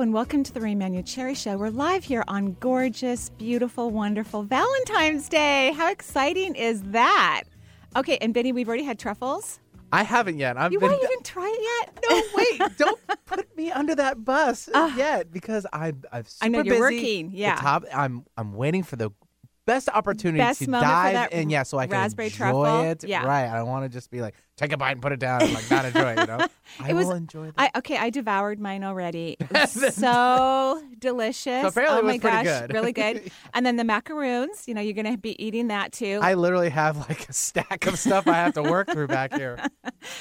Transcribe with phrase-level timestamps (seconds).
[0.00, 1.58] Hello and welcome to the Ray Manuchehri Show.
[1.58, 5.74] We're live here on gorgeous, beautiful, wonderful Valentine's Day.
[5.76, 7.42] How exciting is that?
[7.94, 9.60] Okay, and Benny, we've already had truffles.
[9.92, 10.56] I haven't yet.
[10.56, 10.88] I've You been.
[10.92, 12.04] won't even try it yet?
[12.08, 12.78] no, wait!
[12.78, 14.96] Don't put me under that bus ah.
[14.96, 16.02] yet because I'm.
[16.10, 16.80] I'm super I know you're busy.
[16.80, 17.56] working, The yeah.
[17.56, 17.84] top.
[17.94, 18.24] I'm.
[18.38, 19.10] I'm waiting for the
[19.66, 21.50] best opportunity Best to dive in.
[21.50, 22.80] Yeah, so I can raspberry enjoy truffle.
[22.82, 23.04] it.
[23.04, 23.24] Yeah.
[23.24, 23.46] Right.
[23.48, 25.52] I don't want to just be like take a bite and put it down and
[25.52, 26.18] like not enjoy it.
[26.20, 26.46] You know.
[26.80, 27.54] I It was- will enjoy that.
[27.74, 29.36] I okay, I devoured mine already.
[29.50, 31.62] It so delicious.
[31.62, 32.72] So apparently oh my pretty gosh, good.
[32.72, 33.30] really good.
[33.54, 36.18] And then the macaroons, you know, you're going to be eating that too.
[36.22, 39.58] I literally have like a stack of stuff I have to work through back here.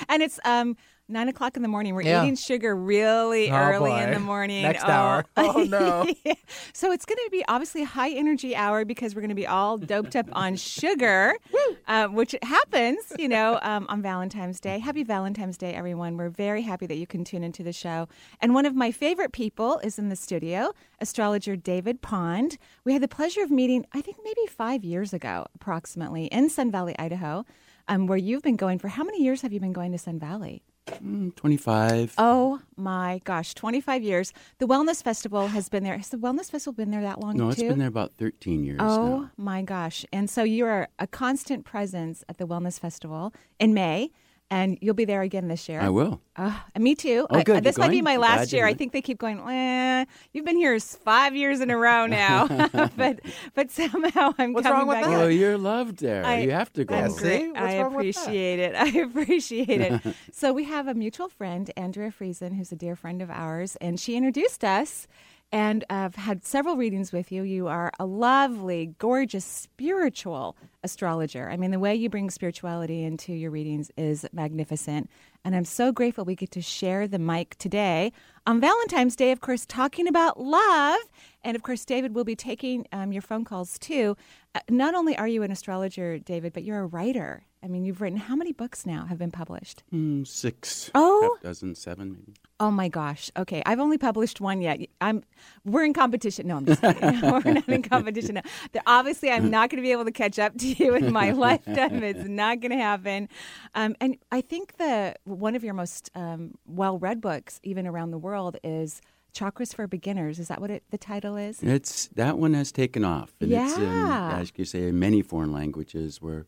[0.10, 0.76] and it's um
[1.10, 1.96] nine o'clock in the morning.
[1.96, 2.24] We're Yeah.
[2.24, 4.62] eating sugar really Oh, early in the morning.
[4.64, 4.90] Next Oh.
[4.92, 5.26] hour.
[5.38, 6.08] Oh, no.
[6.24, 6.34] Yeah.
[6.74, 9.48] So it's going to be obviously a high energy hour because we're going to be
[9.48, 11.34] all doped up on sugar,
[11.88, 14.80] uh, which happens, you know, um, on Valentine's Day.
[14.80, 16.18] Happy Valentine's Day, everyone.
[16.18, 18.08] We're very happy that you can tune into the show.
[18.42, 22.58] And one of my favorite people is in the studio, astrologer David Pond.
[22.86, 26.72] We had the pleasure of meeting, I think maybe five years ago, approximately, in Sun
[26.72, 27.46] Valley, Idaho.
[27.88, 30.20] Um, where you've been going for how many years have you been going to Sun
[30.20, 30.62] Valley?
[30.98, 32.16] Mm, 25.
[32.18, 34.34] Oh my gosh, 25 years.
[34.58, 35.98] The Wellness Festival has been there.
[35.98, 37.50] Has the Wellness Festival been there that long no, too?
[37.52, 39.32] it's been there about 13 years Oh now.
[39.38, 40.06] my gosh.
[40.12, 44.12] And so you are a constant presence at the Wellness Festival in May,
[44.52, 45.80] and you'll be there again this year.
[45.80, 46.22] I will.
[46.36, 47.28] Uh, me too.
[47.30, 47.64] Oh, I- good.
[47.64, 48.66] this You're might be my last year.
[48.66, 49.40] I think they keep going.
[49.40, 52.48] Eh, you've been here five years in a row now,
[52.98, 53.20] but
[53.56, 55.06] but somehow I'm What's coming wrong with back.
[55.06, 55.22] that?
[55.24, 56.26] Oh, you're loved there.
[56.26, 56.96] I- you have to go.
[56.96, 57.50] I'm see?
[57.50, 58.22] What's I wrong with that?
[58.24, 58.76] appreciate it.
[58.76, 60.02] I appreciate it.
[60.32, 64.00] so we have a mutual friend, Andrea Friesen, who's a dear friend of ours, and
[64.00, 65.08] she introduced us.
[65.52, 67.42] And I've had several readings with you.
[67.42, 71.50] You are a lovely, gorgeous, spiritual astrologer.
[71.50, 75.10] I mean, the way you bring spirituality into your readings is magnificent.
[75.44, 78.12] And I'm so grateful we get to share the mic today
[78.46, 81.00] on Valentine's Day, of course, talking about love.
[81.44, 84.16] And of course, David will be taking um, your phone calls too.
[84.54, 87.44] Uh, not only are you an astrologer, David, but you're a writer.
[87.62, 89.84] I mean, you've written how many books now have been published?
[89.94, 90.90] Mm, six.
[90.96, 91.34] Oh.
[91.36, 92.34] Half dozen, seven maybe.
[92.62, 93.30] Oh my gosh.
[93.38, 94.80] Okay, I've only published one yet.
[95.02, 95.24] I'm
[95.66, 96.48] we're in competition.
[96.48, 97.20] No, I'm just kidding.
[97.22, 98.36] No, we're not in competition.
[98.36, 98.42] No.
[98.72, 101.32] The- Obviously, I'm not going to be able to catch up to you in my
[101.46, 102.02] lifetime.
[102.04, 103.28] It's not going to happen.
[103.76, 108.18] Um, and I think the one of your most um, well-read books, even around the
[108.18, 109.02] world, is
[109.34, 110.40] Chakras for Beginners.
[110.40, 111.62] Is that what it, the title is?
[111.62, 113.34] It's That one has taken off.
[113.42, 116.46] And it's in, as you say, in many foreign languages where,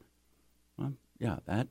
[1.21, 1.67] yeah, that.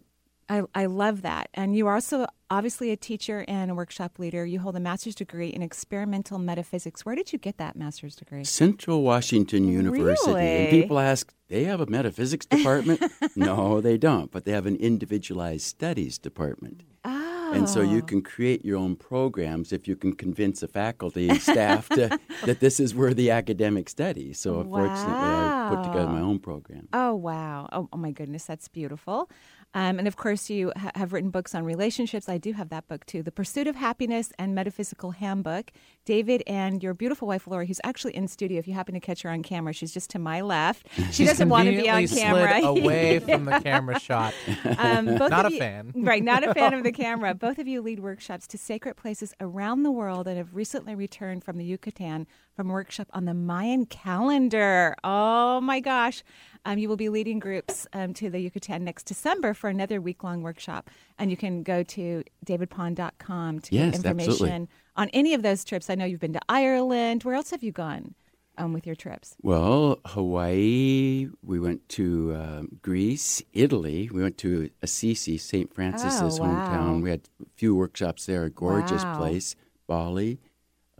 [0.48, 1.48] I, I love that.
[1.54, 4.44] And you are also obviously a teacher and a workshop leader.
[4.44, 7.04] You hold a master's degree in experimental metaphysics.
[7.04, 8.42] Where did you get that master's degree?
[8.44, 10.30] Central Washington University.
[10.32, 10.46] Really?
[10.46, 13.00] And people ask, they have a metaphysics department?
[13.36, 16.82] no, they don't, but they have an individualized studies department.
[17.04, 17.19] Oh.
[17.52, 21.40] And so you can create your own programs if you can convince the faculty and
[21.40, 24.32] staff to, that this is where the academic study.
[24.32, 26.88] So fortunately, I put together my own program.
[26.92, 27.68] Oh, wow.
[27.72, 28.44] Oh, oh my goodness.
[28.44, 29.28] That's beautiful.
[29.72, 32.28] Um, and of course, you ha- have written books on relationships.
[32.28, 35.70] I do have that book too The Pursuit of Happiness and Metaphysical Handbook.
[36.04, 38.58] David and your beautiful wife, Laurie, who's actually in studio.
[38.58, 40.88] If you happen to catch her on camera, she's just to my left.
[41.12, 42.60] She doesn't want to be on camera.
[42.62, 44.34] Away from the camera shot.
[44.78, 45.92] Um, both Not of a you- fan.
[45.94, 47.34] Right, not a fan of the camera.
[47.34, 51.44] Both of you lead workshops to sacred places around the world and have recently returned
[51.44, 52.26] from the Yucatan
[52.56, 54.94] from a workshop on the Mayan calendar.
[55.04, 56.22] Oh my gosh.
[56.64, 60.22] Um, you will be leading groups um, to the Yucatan next December for another week
[60.22, 60.90] long workshop.
[61.18, 64.68] And you can go to davidpond.com to Yes, get information absolutely.
[64.96, 65.88] on any of those trips.
[65.90, 67.24] I know you've been to Ireland.
[67.24, 68.14] Where else have you gone
[68.58, 69.36] um, with your trips?
[69.42, 74.10] Well, Hawaii, we went to um, Greece, Italy.
[74.12, 75.72] We went to Assisi, St.
[75.72, 76.66] Francis's Oh, wow.
[76.68, 77.02] hometown.
[77.02, 79.16] We had a few workshops there, a gorgeous Wow.
[79.16, 79.56] place.
[79.86, 80.38] Bali,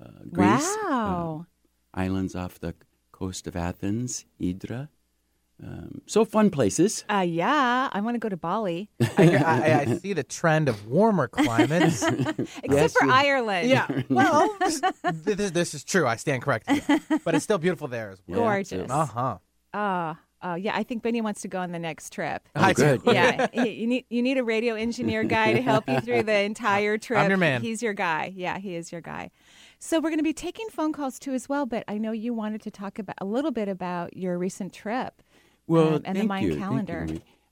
[0.01, 1.39] uh, Greece, uh,
[1.95, 2.75] islands off the
[3.13, 4.89] coast of Athens, Hydra.
[5.63, 7.05] Um, so fun places.
[7.11, 10.87] Uh, yeah, I want to go to Bali, I, I, I see the trend of
[10.87, 12.03] warmer climates.
[12.03, 13.69] except Yes, for you- Ireland.
[13.69, 13.87] yeah.
[14.09, 14.81] Well, this,
[15.13, 16.07] this, this is true.
[16.07, 16.83] I stand corrected.
[17.25, 18.41] But it's still beautiful there as well.
[18.41, 18.91] Gorgeous.
[18.91, 19.39] Uh huh.
[19.75, 20.75] Oh, oh, yeah.
[20.75, 22.49] I think Benny wants to go on the next trip.
[22.57, 23.03] Oh, good.
[23.05, 26.97] yeah, you need you need a radio engineer guy to help you through the entire
[26.97, 27.29] trip.
[27.29, 27.61] your man.
[27.61, 28.33] He's your guy.
[28.35, 29.31] Yeah, he is your guy.
[29.79, 31.67] So we're going to be taking phone calls too as well.
[31.67, 35.23] But I know you wanted to talk about a little bit about your recent trip.
[35.71, 37.07] Well, um, and the Mayan you, thank you, calendar.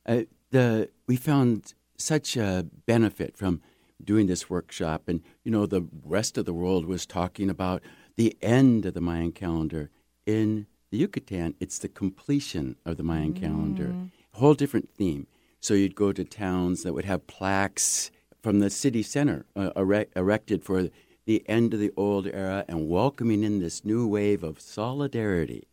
[0.04, 3.62] Uh, the we found such a benefit from
[4.02, 7.80] doing this workshop, and you know the rest of the world was talking about
[8.16, 9.90] the end of the Mayan calendar.
[10.26, 13.86] In the Yucatan, it's the completion of the Mayan calendar.
[13.86, 14.10] Mm.
[14.34, 15.28] A whole different theme.
[15.60, 18.10] So you'd go to towns that would have plaques
[18.42, 20.88] from the city center uh, erect, erected for
[21.24, 25.68] the end of the old era and welcoming in this new wave of solidarity.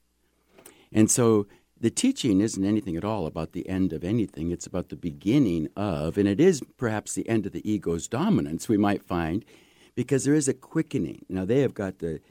[0.92, 1.48] And so
[1.80, 4.52] the teaching isn't anything at all about the end of anything.
[4.52, 8.70] It's about the beginning of, and it is perhaps the end of the ego's dominance,
[8.70, 9.44] we might find,
[9.94, 11.26] because there is a quickening.
[11.30, 12.22] Now, they have got the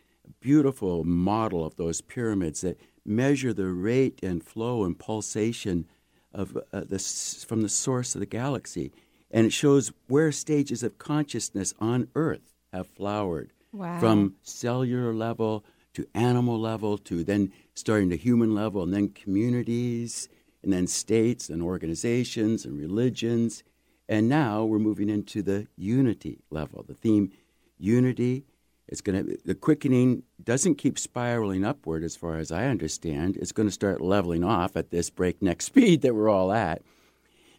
[0.41, 5.87] beautiful model of those pyramids that measure the rate and flow and pulsation
[6.33, 6.99] of uh, the,
[7.47, 8.93] from the source of the galaxy.
[9.31, 13.99] And it shows where stages of consciousness on Earth have flowered Wow.
[13.99, 15.65] from cellular level
[15.95, 20.29] to animal level to then starting to human level and then communities
[20.63, 23.63] and then states and organizations and religions.
[24.09, 27.33] And now we're moving into the unity level the theme
[27.79, 28.45] unity.
[28.87, 33.37] It's going to the quickening doesn't keep spiraling upward as far as i understand.
[33.37, 36.83] It's going to start leveling off at this breakneck speed that we're all at.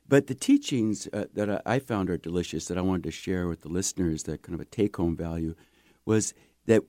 [0.08, 3.62] But the teachings uh, that I- found are delicious that I wanted to share with
[3.62, 5.56] the listeners, that kind of a take home value,
[6.06, 6.34] was
[6.68, 6.84] that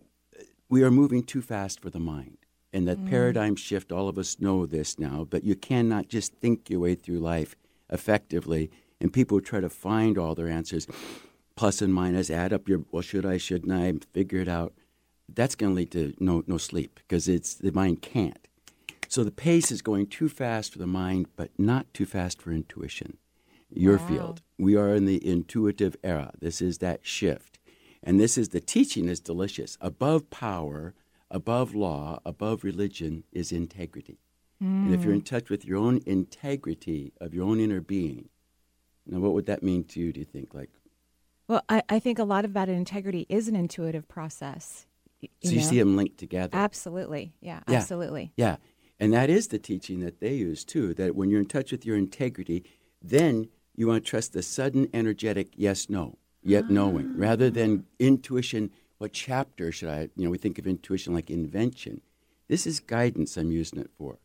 [0.68, 2.38] we are moving too fast for the mind.
[2.72, 3.08] And that mm.
[3.08, 6.94] paradigm shift, all of us know this now, but you cannot just think your way
[6.94, 7.56] through life
[7.90, 8.70] effectively.
[9.00, 10.86] And people try to find all their answers,
[11.54, 14.74] plus and minus, add up your, well, should I, shouldn't I, figure it out.
[15.32, 18.46] That's going to lead to no, no sleep because it's the mind can't.
[19.08, 22.52] So the pace is going too fast for the mind, but not too fast for
[22.52, 23.18] intuition.
[23.70, 24.08] Your Wow.
[24.08, 24.42] field.
[24.58, 26.32] We are in the intuitive era.
[26.40, 27.55] This is that shift.
[28.02, 29.76] And this is the teaching is delicious.
[29.80, 30.94] Above power,
[31.30, 34.18] above law, above religion is integrity.
[34.58, 35.24] And if you're in hmm.
[35.24, 38.30] touch with your own integrity of your own inner being,
[39.06, 40.54] now what would that mean to you, do you think?
[40.54, 40.70] Like
[41.46, 44.86] Well, I, I think a lot about integrity is an intuitive process.
[45.22, 45.62] y- so you know?
[45.62, 46.56] see them linked together.
[46.56, 47.34] Absolutely.
[47.40, 47.76] Yeah, Yeah.
[47.76, 48.32] absolutely.
[48.36, 48.56] Yeah.
[48.98, 51.84] And that is the teaching that they use too, that when you're in touch with
[51.84, 52.64] your integrity,
[53.02, 56.16] then you want to trust the sudden energetic yes no,
[56.46, 56.72] yet ah.
[56.72, 61.30] knowing, rather than intuition, what chapter should I, you know, we think of intuition like
[61.30, 62.00] invention.
[62.48, 64.18] This is guidance I'm using it for.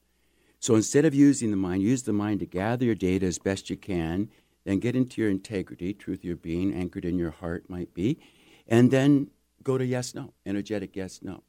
[0.60, 3.70] So instead of using the mind, use the mind to gather your data as best
[3.70, 4.30] you can,
[4.64, 8.20] then get into your integrity, truth of your being, anchored in your heart might be,
[8.68, 9.32] and then
[9.64, 11.44] go to yes no, energetic yes no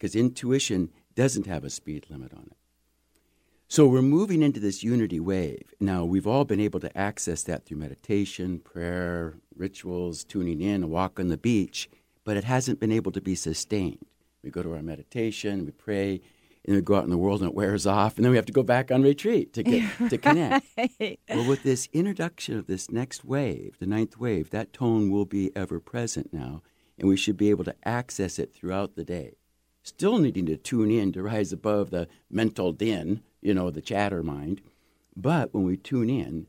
[0.00, 2.56] because intuition doesn't have a speed limit on it.
[3.72, 5.72] So we're moving into this unity wave.
[5.78, 10.88] Now, we've all been able to access that through meditation, prayer, rituals, tuning in, a
[10.88, 11.88] walk on the beach,
[12.24, 14.04] but it hasn't been able to be sustained.
[14.42, 16.20] We go to our meditation, we pray, and
[16.64, 18.46] then we go out in the world and it wears off, and then we have
[18.46, 20.66] to go back on retreat to get to connect.
[21.28, 25.54] Well, with this introduction of this next wave, the ninth wave, that tone will be
[25.54, 26.62] ever present now,
[26.98, 29.36] and we should be able to access it throughout the day.
[29.90, 34.22] Still needing to tune in to rise above the mental din, you know, the chatter
[34.22, 34.60] mind.
[35.16, 36.46] But when we tune in,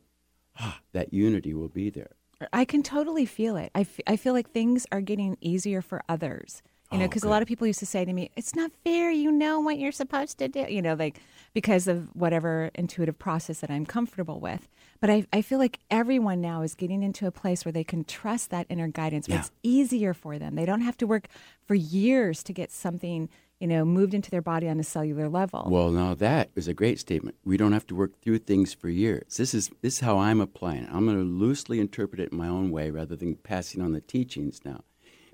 [0.60, 2.12] ah, that unity will be there.
[2.52, 3.72] I can totally feel it.
[3.74, 6.62] I, f- I feel like things are getting easier for others.
[6.92, 8.70] You know, Oh, because a lot of people used to say to me, "It's not
[8.84, 9.10] fair.
[9.10, 11.20] You know what you're supposed to do." You know, like
[11.54, 14.68] because of whatever intuitive process that I'm comfortable with.
[15.00, 18.04] But I, I feel like everyone now is getting into a place where they can
[18.04, 19.26] trust that inner guidance.
[19.26, 19.40] Where Yeah.
[19.40, 20.54] it's easier for them.
[20.54, 21.28] They don't have to work
[21.66, 25.66] for years to get something, you know, moved into their body on a cellular level.
[25.68, 27.36] Well, now that is a great statement.
[27.44, 29.36] We don't have to work through things for years.
[29.38, 30.90] This is this is how I'm applying it.
[30.92, 34.00] I'm going to loosely interpret it in my own way rather than passing on the
[34.02, 34.84] teachings now.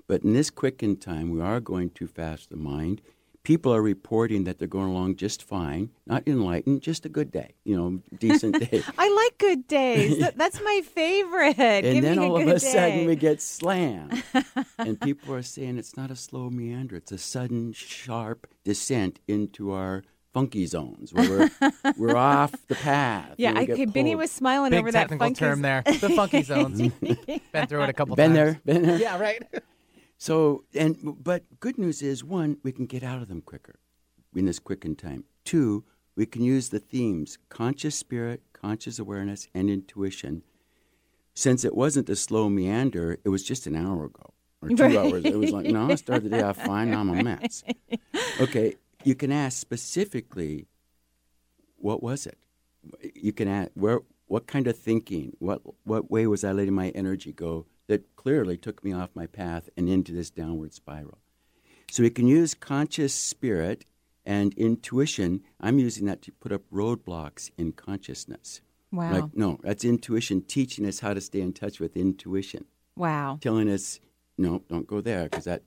[0.09, 2.49] But in this quickened time, we are going too fast.
[2.49, 2.99] The mind.
[3.43, 7.53] People are reporting that they're going along just fine, not enlightened, just a good day.
[7.63, 8.83] You know, decent day.
[8.97, 10.19] I like good days.
[10.35, 11.57] That's my favorite.
[11.59, 14.23] and Give then me all a of good a sudden we get slammed
[14.79, 19.71] and people are saying it's not a slow meander it's a sudden sharp descent into
[19.71, 24.31] our funky zones where we're, we're off the path Yeah, and I, okay, Benny was
[24.31, 25.81] smiling Big over that technical funky term there.
[25.85, 26.79] The funky zones.
[26.81, 28.57] Been through it a couple been times.
[28.65, 29.41] there been there Yeah, right.
[30.19, 33.79] So and but good news is one we can get out of them quicker
[34.35, 35.23] in this quickened time.
[35.45, 35.83] Two
[36.15, 40.43] we can use the themes conscious spirit conscious awareness and intuition.
[41.33, 44.97] Since it wasn't a slow meander it was just an hour ago or two Right.
[44.97, 45.25] hours.
[45.25, 46.91] It was like no i started the day off fine.
[46.91, 47.63] Now i'm a mess.
[48.39, 50.67] Okay you can ask specifically
[51.77, 52.37] what was it?
[53.15, 56.89] You can ask where what kind of thinking what what way was i letting my
[56.89, 61.17] energy go that clearly took me off my path and into this downward spiral
[61.91, 63.83] So we can use conscious spirit
[64.25, 65.41] and intuition.
[65.59, 68.61] I'm using that to put up roadblocks in consciousness.
[68.91, 69.11] Wow.
[69.11, 72.65] Like, no, that's intuition teaching us how to stay in touch with intuition,
[72.95, 73.37] wow.
[73.41, 73.99] telling us,
[74.37, 75.63] no, don't go there because that.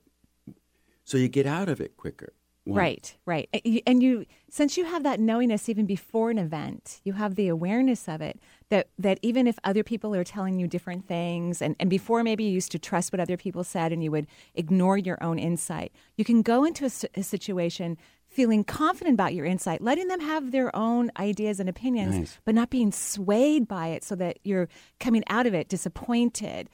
[1.03, 2.33] So you get out of it quicker.
[2.65, 2.77] One.
[2.79, 3.49] Right, right.
[3.85, 8.07] And you, since you have that knowingness even before an event, you have the awareness
[8.07, 8.39] of it
[8.69, 12.45] that, that even if other people are telling you different things, and, and before maybe
[12.45, 15.91] you used to trust what other people said and you would ignore your own insight,
[16.15, 17.97] you can go into a situation
[18.29, 22.37] feeling confident about your insight, letting them have their own ideas and opinions, Nice.
[22.45, 24.67] but not being swayed by it so that you're
[24.99, 26.69] coming out of it disappointed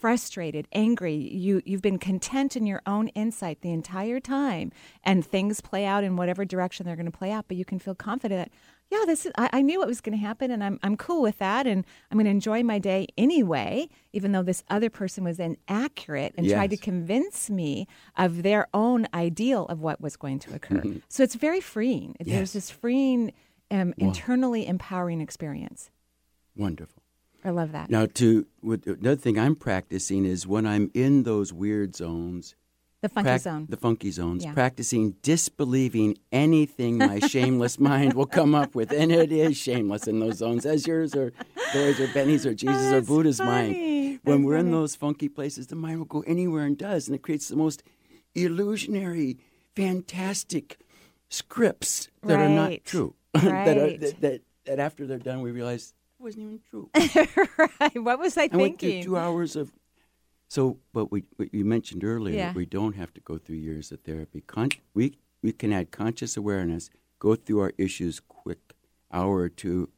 [0.00, 4.72] frustrated, angry, you you've been content in your own insight the entire time,
[5.04, 7.44] and things play out in whatever direction they're going to play out.
[7.48, 8.50] But you can feel confident.
[8.50, 9.32] that, Yeah, this is.
[9.36, 11.84] I, I knew what was going to happen, and I'm I'm cool with that, and
[12.10, 16.48] I'm going to enjoy my day anyway, even though this other person was inaccurate and
[16.48, 20.82] tried to convince me of their own ideal of what was going to occur.
[21.08, 22.16] so it's very freeing.
[22.18, 22.52] There's Yes.
[22.54, 23.32] this freeing,
[23.70, 25.90] um, internally empowering experience.
[26.56, 26.99] Wonderful.
[27.44, 27.90] I love that.
[27.90, 32.54] Now, to another thing I'm practicing is when I'm in those weird zones,
[33.02, 33.66] the funky prac- zone.
[33.68, 34.52] the funky zones, Yeah.
[34.52, 40.20] practicing disbelieving anything my shameless mind will come up with, and it is shameless in
[40.20, 41.32] those zones, as yours or
[41.72, 43.50] theirs or Benny's or Jesus or Buddha's funny.
[43.68, 44.20] mind.
[44.24, 47.14] When That's we're in those funky places, the mind will go anywhere and does, and
[47.14, 47.82] it creates the most
[48.34, 49.38] illusionary,
[49.74, 50.78] fantastic
[51.30, 52.84] scripts that are not Right.
[52.84, 53.14] true.
[53.34, 56.90] that, are, that, that that after they're done, we realize wasn't even true.
[57.80, 58.02] right.
[58.02, 59.04] What was I I went through thinking?
[59.04, 59.72] two hours of.
[60.48, 62.52] So, but we, what you mentioned earlier, Yeah.
[62.52, 64.40] we don't have to go through years of therapy.
[64.46, 68.74] Con- we we can add conscious awareness, go through our issues quick,
[69.12, 69.88] hour or two,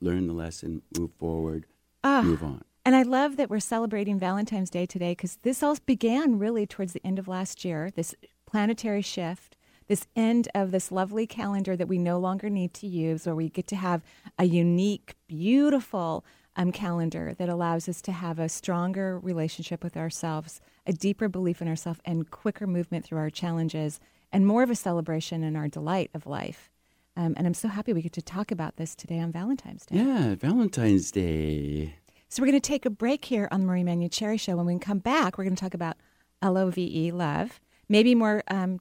[0.00, 1.66] learn the lesson, move forward,
[2.04, 2.22] Ah.
[2.22, 2.62] move on.
[2.86, 6.94] And I love that we're celebrating Valentine's Day today because this all began really towards
[6.94, 8.14] the end of last year, this
[8.46, 9.57] planetary shift,
[9.88, 13.48] this end of this lovely calendar that we no longer need to use, where we
[13.48, 14.02] get to have
[14.38, 16.24] a unique, beautiful
[16.56, 21.62] um, calendar that allows us to have a stronger relationship with ourselves, a deeper belief
[21.62, 23.98] in ourselves, and quicker movement through our challenges,
[24.30, 26.70] and more of a celebration in our delight of life.
[27.16, 29.96] Um, and I'm so happy we get to talk about this today on Valentine's Day.
[29.96, 31.94] Yeah, Valentine's Day.
[32.28, 34.56] So we're going to take a break here on the Marie Manuchehri Show.
[34.56, 35.96] When we come back, we're going to talk about
[36.42, 37.58] L O V E, love.
[37.88, 38.80] Maybe more um,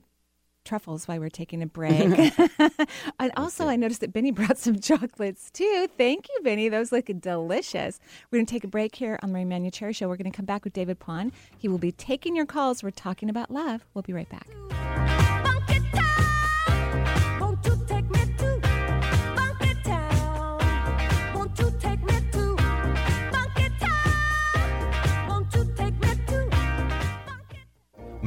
[0.68, 1.94] truffles while we're taking a break.
[3.20, 5.88] and also, I noticed that Benny brought some chocolates too.
[5.98, 6.70] Thank you, Benny.
[6.70, 8.00] Those look delicious.
[8.30, 10.08] We're going to take a break here on the Marie Manuchehri Show.
[10.08, 11.32] We're going to come back with David Pond.
[11.58, 12.84] He will be taking your calls.
[12.84, 13.86] We're talking about love.
[13.94, 15.37] We'll be right back.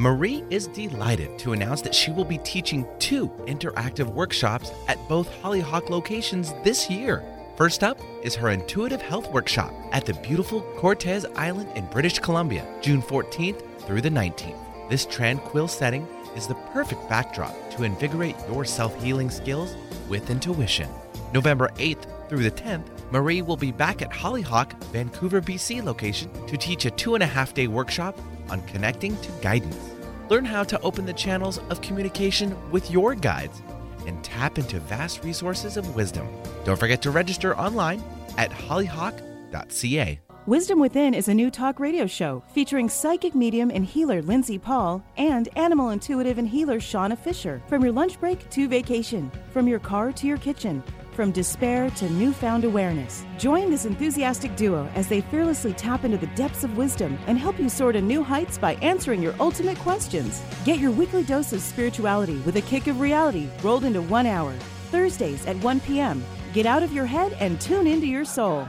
[0.00, 5.28] Marie is delighted to announce that she will be teaching two interactive workshops at both
[5.42, 7.22] Hollyhock locations this year.
[7.58, 12.66] First up is her intuitive health workshop at the beautiful Cortes Island in British Columbia,
[12.80, 14.88] June 14th through the 19th.
[14.88, 19.76] This tranquil setting is the perfect backdrop to invigorate your self healing skills
[20.08, 20.88] with intuition.
[21.34, 26.56] November 8th through the 10th, Marie will be back at Hollyhock, Vancouver, BC location to
[26.56, 29.89] teach a two and a half day workshop on connecting to guidance.
[30.30, 33.60] Learn how to open the channels of communication with your guides
[34.06, 36.28] and tap into vast resources of wisdom.
[36.64, 38.02] Don't forget to register online
[38.38, 40.20] at hollyhock.ca.
[40.46, 45.02] Wisdom Within is a new talk radio show featuring psychic medium and healer Lindsay Paul
[45.16, 47.60] and animal intuitive and healer Shauna Fisher.
[47.66, 50.82] From your lunch break to vacation, from your car to your kitchen,
[51.20, 53.26] from despair to newfound awareness.
[53.36, 57.60] Join this enthusiastic duo as they fearlessly tap into the depths of wisdom and help
[57.60, 60.42] you soar to new heights by answering your ultimate questions.
[60.64, 64.54] Get your weekly dose of spirituality with a kick of reality rolled into one hour.
[64.90, 66.24] Thursdays at 1 p.m.
[66.54, 68.66] Get out of your head and tune into your soul.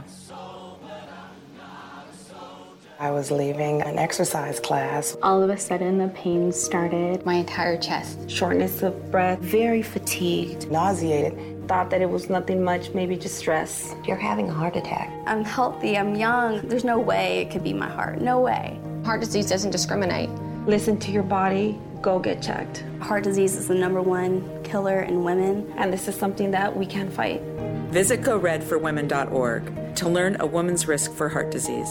[3.00, 7.24] I was leaving an exercise class, All of a sudden, the pain started.
[7.26, 8.30] my entire chest.
[8.30, 10.70] shortness of breath, very fatigued.
[10.70, 11.51] nauseated.
[11.68, 13.94] Thought that it was nothing much, maybe just stress.
[14.04, 15.12] You're having a heart attack.
[15.26, 16.60] I'm healthy, I'm young.
[16.68, 18.20] There's no way it could be my heart.
[18.20, 18.78] No way.
[19.04, 20.30] Heart disease doesn't discriminate.
[20.66, 22.84] Listen to your body, go get checked.
[23.00, 25.72] Heart disease is the number one killer in women.
[25.76, 27.40] And this is something that we can fight.
[27.90, 31.90] Visit goredforwomen.org to learn a woman's risk for heart disease.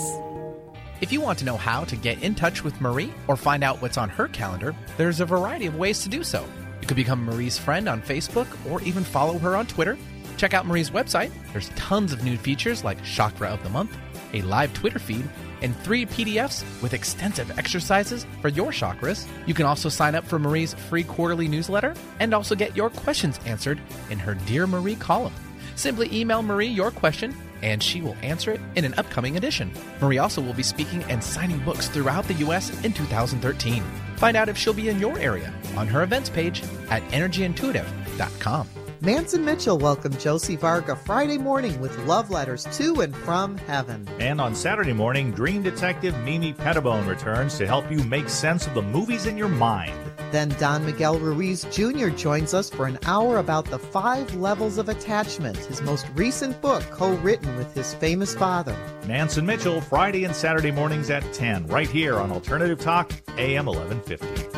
[0.99, 3.81] If you want to know how to get in touch with Marie or find out
[3.81, 6.45] what's on her calendar, there's a variety of ways to do so.
[6.81, 9.97] You could become Marie's friend on Facebook or even follow her on Twitter.
[10.37, 11.31] Check out Marie's website.
[11.51, 13.95] There's tons of new features like Chakra of the Month,
[14.33, 15.27] a live Twitter feed,
[15.61, 19.27] and three PDFs with extensive exercises for your chakras.
[19.45, 23.39] You can also sign up for Marie's free quarterly newsletter and also get your questions
[23.45, 25.33] answered in her Dear Marie column.
[25.75, 29.71] Simply email Marie your question and she will answer it in an upcoming edition.
[30.01, 32.71] Marie also will be speaking and signing books throughout the U.S.
[32.83, 33.83] in 2013.
[34.21, 36.61] Find out if she'll be in your area on her events page
[36.91, 38.80] at energyintuitive.com.
[39.03, 44.07] Manson Mitchell welcomed Josie Varga Friday morning with love letters to and from heaven.
[44.19, 48.75] And on Saturday morning, Dream Detective Mimi Pettibone returns to help you make sense of
[48.75, 49.91] the movies in your mind.
[50.29, 52.09] Then Don Miguel Ruiz Jr.
[52.09, 56.83] joins us for an hour about the five levels of attachment, his most recent book
[56.91, 58.77] co written with his famous father.
[59.07, 64.50] Manson Mitchell, Friday and Saturday mornings at 10, right here on Alternative Talk, AM 1150.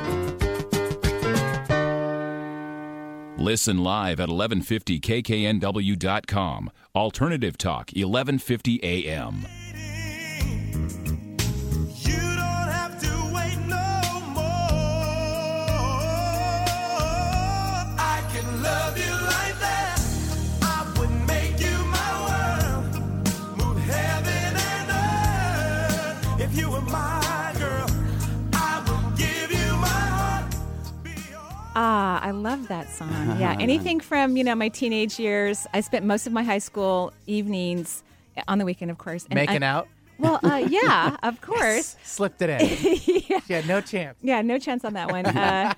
[3.43, 6.71] Listen live at 1150kknw.com.
[6.95, 9.45] Alternative Talk, 1150 AM.
[31.75, 33.09] Ah, I love that song.
[33.39, 35.65] Yeah, anything from you know my teenage years.
[35.73, 38.03] I spent most of my high school evenings
[38.47, 39.87] on the weekend, of course, and Making I- out?
[40.19, 41.95] Well, uh, yeah, of course.
[42.03, 43.41] Slipped it in.
[43.47, 43.61] yeah.
[43.65, 44.15] no chance.
[44.21, 45.25] Yeah, no chance on that one.
[45.25, 45.73] Uh,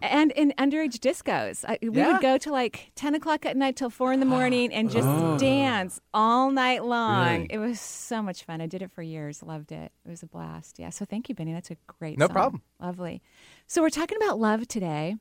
[0.00, 2.12] and in underage discos, I, we Yeah.
[2.12, 5.08] would go to like ten o'clock at night till four in the morning and just
[5.08, 5.36] Oh.
[5.38, 7.26] dance all night long.
[7.32, 7.46] Really?
[7.50, 8.60] It was so much fun.
[8.60, 9.42] I did it for years.
[9.42, 9.90] Loved it.
[10.06, 10.78] It was a blast.
[10.78, 10.90] Yeah.
[10.90, 11.52] So thank you, Benny.
[11.52, 12.16] That's a great.
[12.16, 12.34] No song.
[12.34, 12.62] problem.
[12.80, 13.22] Lovely.
[13.66, 15.16] So we're talking about love today.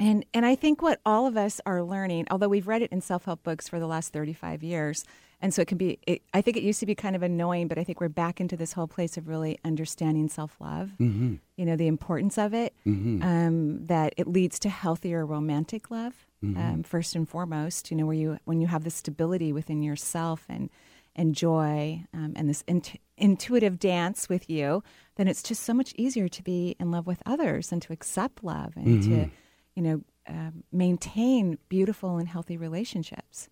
[0.00, 3.00] And and I think what all of us are learning, although we've read it in
[3.00, 5.04] self help books for the last thirty five years,
[5.42, 5.98] and so it can be.
[6.06, 8.40] It, I think it used to be kind of annoying, but I think we're back
[8.40, 10.90] into this whole place of really understanding self love.
[11.00, 11.34] Mm-hmm.
[11.56, 12.74] You know the importance of it.
[12.86, 13.24] Mhm.
[13.24, 16.26] Um, that it leads to healthier romantic love.
[16.44, 16.56] Mhm.
[16.56, 20.44] Um, first and foremost, you know where you when you have the stability within yourself
[20.48, 20.70] and
[21.16, 24.84] and joy um, and this int- intuitive dance with you,
[25.16, 28.44] then it's just so much easier to be in love with others and to accept
[28.44, 29.30] love and to Mhm.
[29.78, 33.48] You know, uh, maintain beautiful and healthy relationships.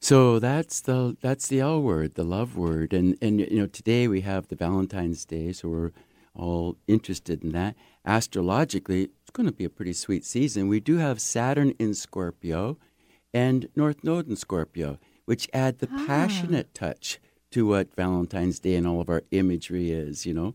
[0.00, 4.06] So that's the that's the L word, the love word, and and you know today
[4.06, 5.92] we have the Valentine's Day, so we're
[6.34, 7.74] all interested in that.
[8.04, 10.68] Astrologically, it's going to be a pretty sweet season.
[10.68, 12.76] We do have Saturn in Scorpio,
[13.32, 17.18] and North Node in Scorpio, which add the passionate touch
[17.52, 20.54] to what Valentine's Day and all of our imagery is, you know.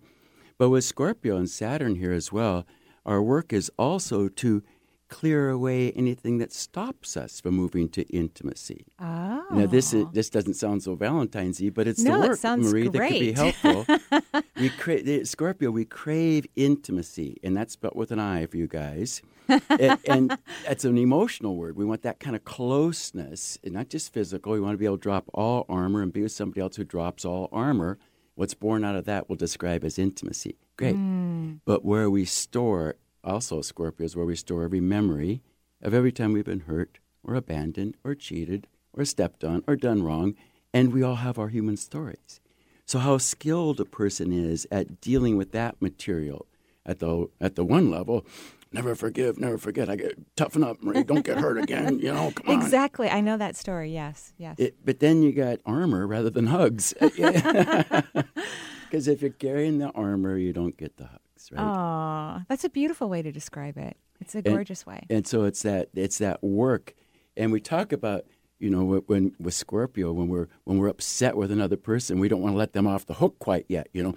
[0.60, 2.68] But with Scorpio and Saturn here as well,
[3.06, 4.64] our work is also to
[5.10, 8.86] clear away anything that stops us from moving to intimacy.
[8.98, 9.46] Oh.
[9.52, 12.72] Now this is this doesn't sound so Valentine's-y, but it's No, the it work, sounds
[12.72, 13.86] Marie, that could be helpful.
[14.56, 18.68] we cra- eh, Scorpio, we crave intimacy, and that's spelled with an I for you
[18.68, 19.22] guys.
[19.50, 21.76] and, and it's an emotional word.
[21.76, 24.54] We want that kind of closeness, and not just physical.
[24.54, 26.86] We want to be able to drop all armor and be with somebody else who
[26.86, 27.98] drops all armor.
[28.36, 30.56] What's born out of that we'll describe as intimacy.
[30.78, 30.96] Great.
[30.96, 31.60] Mm.
[31.66, 35.42] But where we store, also Scorpio, is where we store every memory
[35.82, 40.04] of every time we've been hurt or abandoned or cheated or stepped on or done
[40.04, 40.36] wrong.
[40.74, 42.40] And we all have our human stories.
[42.86, 46.48] So, how skilled a person is at dealing with that material
[46.86, 48.26] at the, at the one level,
[48.72, 49.90] never forgive, never forget.
[49.90, 51.04] I get toughen up, Marie.
[51.04, 52.00] Don't get hurt again.
[52.00, 52.62] You know, come on.
[52.62, 53.10] Exactly.
[53.10, 53.94] I know that story.
[53.94, 54.34] Yes.
[54.38, 54.56] Yes.
[54.58, 56.94] It, but then you got armor rather than hugs.
[58.92, 61.62] Because if you're carrying the armor, you don't get the hugs, right?
[61.62, 63.96] Aw, that's a beautiful way to describe it.
[64.20, 65.06] It's a And- gorgeous way.
[65.10, 66.94] And so it's that it's that work,
[67.38, 68.26] and we talk about
[68.60, 72.28] you know when, when with Scorpio when we're when we're upset with another person, we
[72.28, 73.88] don't want to let them off the hook quite yet.
[73.94, 74.16] You know,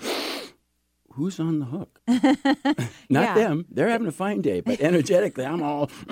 [1.12, 2.00] who's on the hook?
[3.08, 3.34] Not Yeah.
[3.34, 3.66] them.
[3.70, 5.88] They're having a fine day, but energetically, I'm all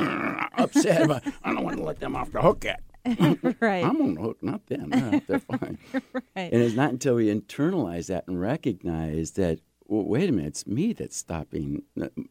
[0.56, 1.08] upset.
[1.08, 2.80] But I don't want to let them off the hook yet.
[3.60, 3.84] right.
[3.84, 4.90] I'm on the hook, not them.
[4.90, 5.78] They're, they're fine.
[5.92, 6.52] right.
[6.52, 10.66] And it's not until we internalize that and recognize that, well, wait a minute, it's
[10.66, 11.82] me that's stopping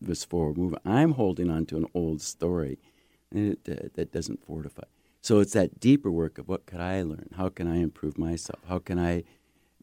[0.02, 0.84] this forward movement.
[0.86, 2.80] I'm holding on to an old story
[3.32, 4.84] and it, uh, that doesn't fortify.
[5.22, 7.30] So it's that deeper work of what could I learn?
[7.38, 8.60] How can I improve myself?
[8.68, 9.24] How can I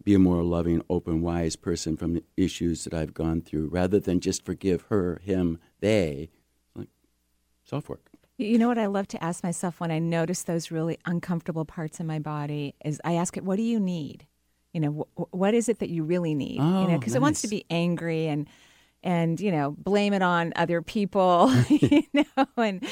[0.02, 4.00] be a more loving, open, wise person from the issues that I've gone through rather
[4.00, 6.30] than just forgive her, him, they?
[6.74, 6.88] Like
[7.62, 8.07] self work.
[8.38, 11.98] You know what I love to ask myself when I notice those really uncomfortable parts
[11.98, 14.26] in my body is I ask it, "What do you need?
[14.72, 16.58] You know, wh- what is it that you really need?
[16.58, 18.46] you know, Oh, because it wants to be angry and
[19.02, 22.86] and you know blame it on other people, you know, and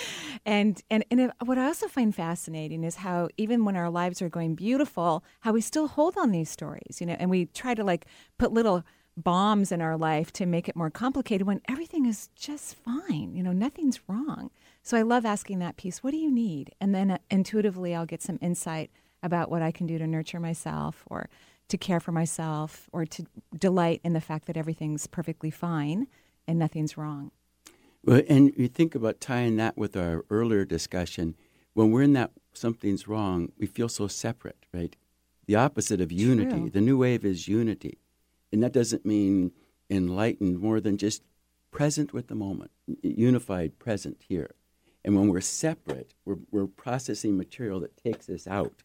[0.44, 4.20] And and and it- what I also find fascinating is how even when our lives
[4.22, 7.74] are going beautiful, how we still hold on these stories, you know, and we try
[7.74, 8.06] to like
[8.38, 8.82] put little
[9.16, 13.34] bombs in our life to make it more complicated when everything is just fine.
[13.34, 14.50] You know, nothing's wrong.
[14.86, 16.72] So I love asking that piece, what do you need?
[16.80, 18.88] And then uh, intuitively I'll get some insight
[19.20, 21.28] about what I can do to nurture myself or
[21.66, 23.26] to care for myself or to
[23.58, 26.06] delight in the fact that everything's perfectly fine
[26.46, 27.32] and nothing's wrong.
[28.04, 31.34] Well, and you think about tying that with our earlier discussion.
[31.74, 34.94] When we're in that something's wrong, we feel so separate, right?
[35.48, 36.60] The opposite of unity.
[36.60, 36.70] True.
[36.70, 37.98] The new wave is unity.
[38.52, 39.50] And that doesn't mean
[39.90, 41.22] enlightened more than just
[41.72, 42.70] present with the moment,
[43.02, 44.52] unified, present here.
[45.06, 48.82] And when we're separate, we're, we're processing material that takes us out,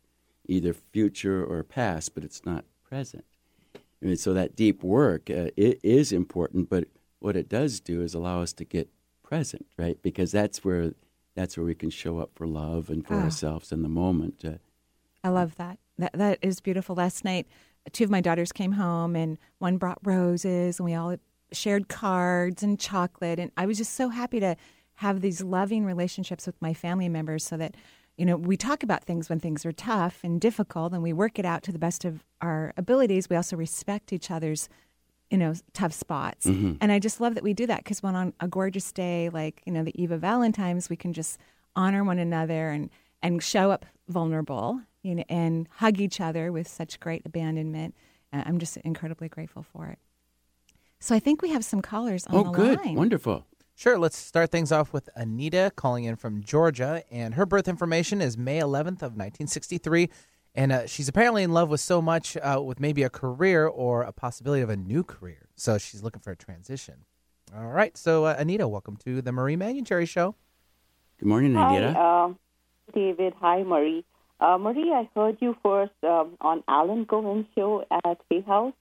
[0.47, 3.25] either future or past, but it's not present.
[3.75, 6.85] I mean, so that deep work uh, it is important, but
[7.19, 8.87] what it does do is allow us to get
[9.23, 9.99] present, right?
[10.01, 10.93] Because that's where
[11.33, 13.23] that's where we can show up for love and for Ah.
[13.23, 14.43] ourselves in the moment.
[14.43, 14.53] Uh,
[15.23, 15.79] I love that.
[15.97, 16.95] That that is beautiful.
[16.95, 17.47] Last night,
[17.93, 21.15] two of my daughters came home, and one brought roses, and we all
[21.51, 23.39] shared cards and chocolate.
[23.39, 24.55] And I was just so happy to
[25.01, 27.75] have these loving relationships with my family members, so that
[28.17, 31.37] you know we talk about things when things are tough and difficult, and we work
[31.39, 33.29] it out to the best of our abilities.
[33.29, 34.69] We also respect each other's
[35.31, 36.77] you know tough spots Mhm.
[36.81, 39.61] and i just love that we do that because when on a gorgeous day like
[39.65, 41.39] you know the eve of valentine's we can just
[41.73, 42.89] honor one another and
[43.23, 47.95] and show up vulnerable you know and hug each other with such great abandonment
[48.33, 49.99] uh, i'm just incredibly grateful for it
[50.99, 53.45] so i think we have some callers on oh, the good, line wonderful.
[53.81, 58.21] Sure, let's start things off with Anita calling in from Georgia, and her birth information
[58.21, 60.07] is May 11th of 1963,
[60.53, 64.03] and uh, she's apparently in love with so much uh, with maybe a career or
[64.03, 65.49] a possibility of a new career.
[65.55, 67.05] So she's looking for a transition.
[67.57, 70.35] All right, so uh, Anita, welcome to the Marie Manuchehri Show.
[71.17, 71.99] Good morning, Hi, Anita.
[71.99, 72.33] uh,
[72.93, 73.33] David.
[73.41, 74.05] Hi, Marie.
[74.39, 78.75] Uh, Marie, I heard you first um, on Alan Cohen's show at Hay House,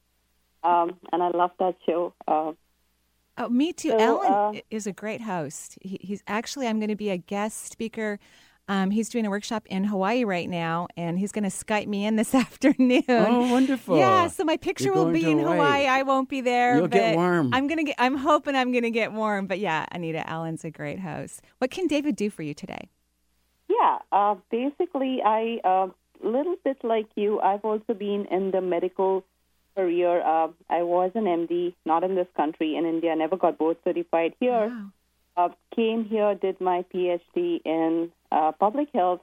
[0.63, 2.13] um, and I love that show.
[3.41, 3.91] Uh, Oh, me too.
[3.91, 5.79] So, Alan uh, is a great host.
[5.81, 8.19] He, he's actually, I'm going to be a guest speaker.
[8.69, 12.05] Um, he's doing a workshop in Hawaii right now, and he's going to Skype me
[12.07, 13.03] in this afternoon.
[13.09, 13.97] Oh, wonderful.
[13.99, 15.57] Yeah, so my picture will be in Hawaii.
[15.57, 15.87] Hawaii.
[15.87, 16.77] I won't be there.
[16.77, 17.51] You'll get but warm.
[17.53, 17.97] I'm gonna get.
[17.99, 19.47] I'm hoping I'm going to get warm.
[19.47, 21.43] But yeah, Anita Alan's a great host.
[21.59, 22.91] What can David do for you today?
[23.69, 25.89] yeah, uh, basically, I a
[26.23, 27.41] little bit like you.
[27.41, 29.25] I've also been in the medical
[29.75, 30.21] career.
[30.21, 33.15] Uh, I was an MD, not in this country, in India.
[33.17, 34.71] Never got board certified here.
[35.37, 39.21] Uh, came here, did my PhD in uh, public health.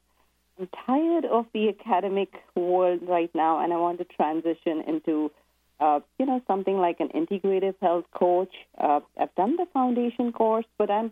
[0.60, 5.32] I'm tired of the academic world right now, and I want to transition into,
[5.80, 8.54] uh, you know, something like an integrative health coach.
[8.78, 11.12] Uh, I've done the foundation course, but I'm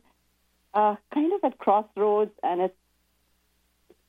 [0.74, 2.76] uh, kind of at crossroads, and it's,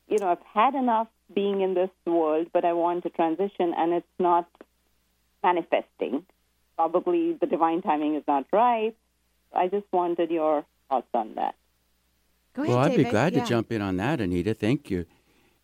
[0.09, 3.93] you know, I've had enough being in this world, but I want to transition, and
[3.93, 4.49] it's not
[5.47, 6.25] manifesting.
[6.77, 8.95] Probably the divine timing is not right.
[9.55, 11.55] I just wanted your thoughts on that.
[12.55, 13.41] Go well, I'd be glad Yeah.
[13.43, 14.55] to jump in on that, Anita.
[14.55, 15.07] Thank you.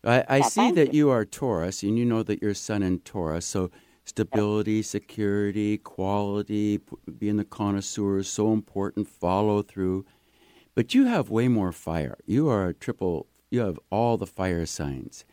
[0.03, 2.99] I, I Yeah, see that you are Taurus, and you know that your sun in
[2.99, 3.45] Taurus.
[3.45, 3.71] So
[4.05, 6.79] stability, security, quality,
[7.21, 9.07] being the connoisseur is so important.
[9.07, 10.05] Follow through,
[10.75, 12.17] but you have way more fire.
[12.25, 13.27] You are a triple.
[13.51, 15.25] You have all the fire signs,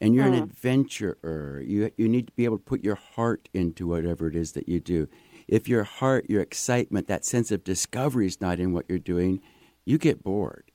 [0.00, 0.42] and you're an Mm.
[0.42, 1.62] adventurer.
[1.64, 4.68] You you need to be able to put your heart into whatever it is that
[4.68, 5.08] you do.
[5.46, 9.40] If your heart, your excitement, that sense of discovery is not in what you're doing,
[9.84, 10.70] you get bored.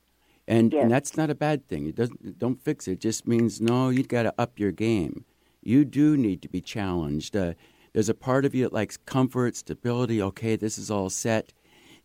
[0.48, 1.88] And, and that's not a bad thing.
[1.88, 2.94] It doesn't don't fix it.
[2.94, 5.26] It just means no, you got to up your game.
[5.62, 7.36] You do need to be challenged.
[7.38, 7.54] Uh,
[7.94, 10.22] there's a part of you that likes comfort, stability.
[10.22, 11.54] Okay, this is all set,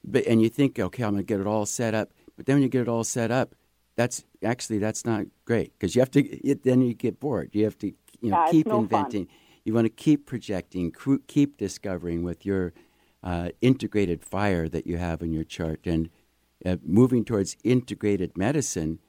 [0.05, 2.13] but and you think, okay, I'm gonna get it all set up.
[2.37, 3.55] But then when you get it all set up,
[3.99, 6.21] that's actually that's not great because you have to.
[6.23, 7.51] It, then you get bored.
[7.53, 7.89] You have to
[8.21, 8.83] you know Yeah, keep no fun.
[8.85, 9.27] inventing.
[9.65, 12.73] You want to keep projecting, cru- keep discovering with your
[13.25, 16.11] uh, integrated fire that you have in your chart, and
[16.65, 19.01] uh, moving towards integrated medicine.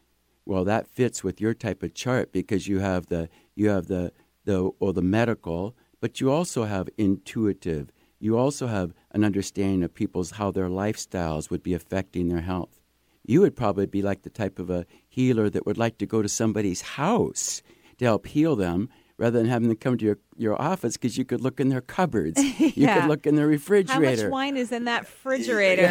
[0.43, 4.12] Well, that fits with your type of chart because you have the you have the
[4.45, 7.91] the or the medical, but you also have intuitive.
[8.19, 12.78] You also have an understanding of people's how their lifestyles would be affecting their health.
[13.25, 16.21] You would probably be like the type of a healer that would like to go
[16.21, 17.62] to somebody's house
[17.97, 21.25] to help heal them rather than having them come to your, your office because you
[21.25, 22.41] could look in their cupboards.
[22.60, 24.23] You could look in their How refrigerator.
[24.29, 25.82] much wine is in that refrigerator?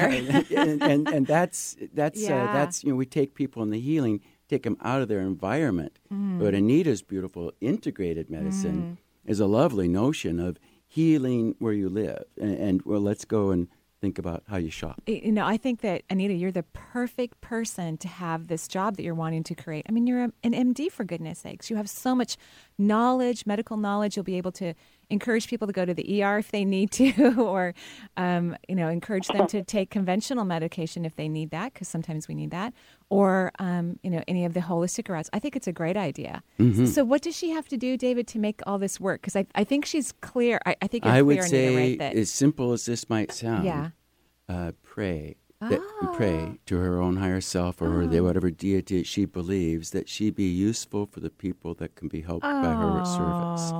[0.49, 3.79] Yeah, and, and and that's that's uh, that's you know we take people in the
[3.81, 5.99] healing, take them out of their environment.
[6.11, 6.39] Mm.
[6.39, 9.31] But Anita's beautiful integrated medicine Mm.
[9.31, 13.69] is a lovely notion of healing where you live, and, and well, let's go and
[14.01, 15.03] think about how you shop.
[15.07, 19.03] You know, I think that Anita, you're the perfect person to have this job that
[19.03, 19.87] you're wanting to create.
[19.89, 21.69] I mean, you're an MD for goodness sakes.
[21.71, 22.37] You have so much
[22.79, 24.17] knowledge, medical knowledge.
[24.17, 24.75] You'll be able to
[25.11, 27.75] encourage people to go to the ER if they need to, or
[28.17, 32.29] um, you know, encourage them to take conventional medication if they need that, because sometimes
[32.29, 32.73] we need that,
[33.09, 35.31] or um, you know, any of the holistic routes.
[35.33, 36.43] I think it's a great idea.
[36.59, 36.87] Mhm.
[36.89, 39.21] So, what does she have to do, David, to make all this work?
[39.23, 40.61] Because I, I think she's clear.
[40.67, 41.99] I, I think I clear, would say, right?
[41.99, 43.91] That as simple as this might sound, Yeah.
[44.49, 45.37] uh, pray.
[45.61, 45.81] That
[46.15, 48.23] pray to her own higher self or Oh.
[48.23, 52.43] whatever deity she believes that she be useful for the people that can be helped
[52.45, 53.73] by her service.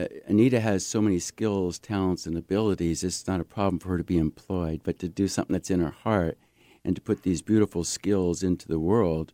[0.00, 3.04] Uh, Anita has so many skills, talents, and abilities.
[3.04, 5.80] It's not a problem for her to be employed, but to do something that's in
[5.80, 6.38] her heart
[6.84, 9.32] and to put these beautiful skills into the world,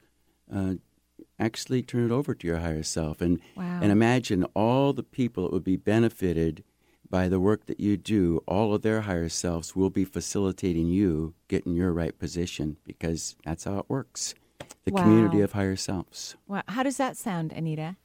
[0.53, 0.75] uh,
[1.39, 3.81] actually turn it over to your higher self and Wow.
[3.83, 6.65] and imagine all the people that would be benefited
[7.09, 8.43] by the work that you do.
[8.49, 13.65] All of their higher selves will be facilitating you getting your right position because that's
[13.65, 14.35] how it works.
[14.85, 16.37] The community of higher selves.
[16.49, 17.97] Well, how does that sound, Anita?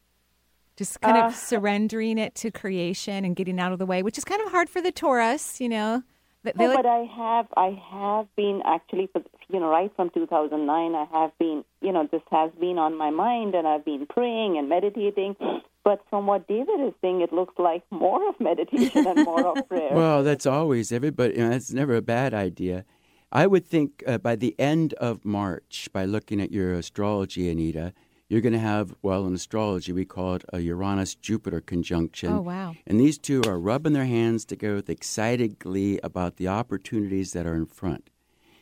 [0.77, 4.17] Just kind Uh, of surrendering it to creation and getting out of the way, which
[4.17, 6.03] is kind of hard for the Taurus, you know.
[6.43, 9.09] They- they No, like- but I have I have been actually
[9.49, 13.11] you know right from 2009 I have been you know this has been on my
[13.11, 15.35] mind and I've been praying and meditating
[15.83, 19.67] but from what David is saying it looks like more of meditation and more of
[19.69, 19.93] prayer.
[19.93, 21.35] Well, that's always everybody.
[21.35, 22.85] You know, that's never a bad idea.
[23.31, 27.93] I would think uh, by the end of March, by looking at your astrology, Anita,
[28.31, 32.31] you're going to have well in astrology we call it a Uranus Jupiter conjunction.
[32.31, 32.73] Oh, wow.
[32.87, 37.45] And these two are rubbing their hands together with excited glee about the opportunities that
[37.45, 38.09] are in front.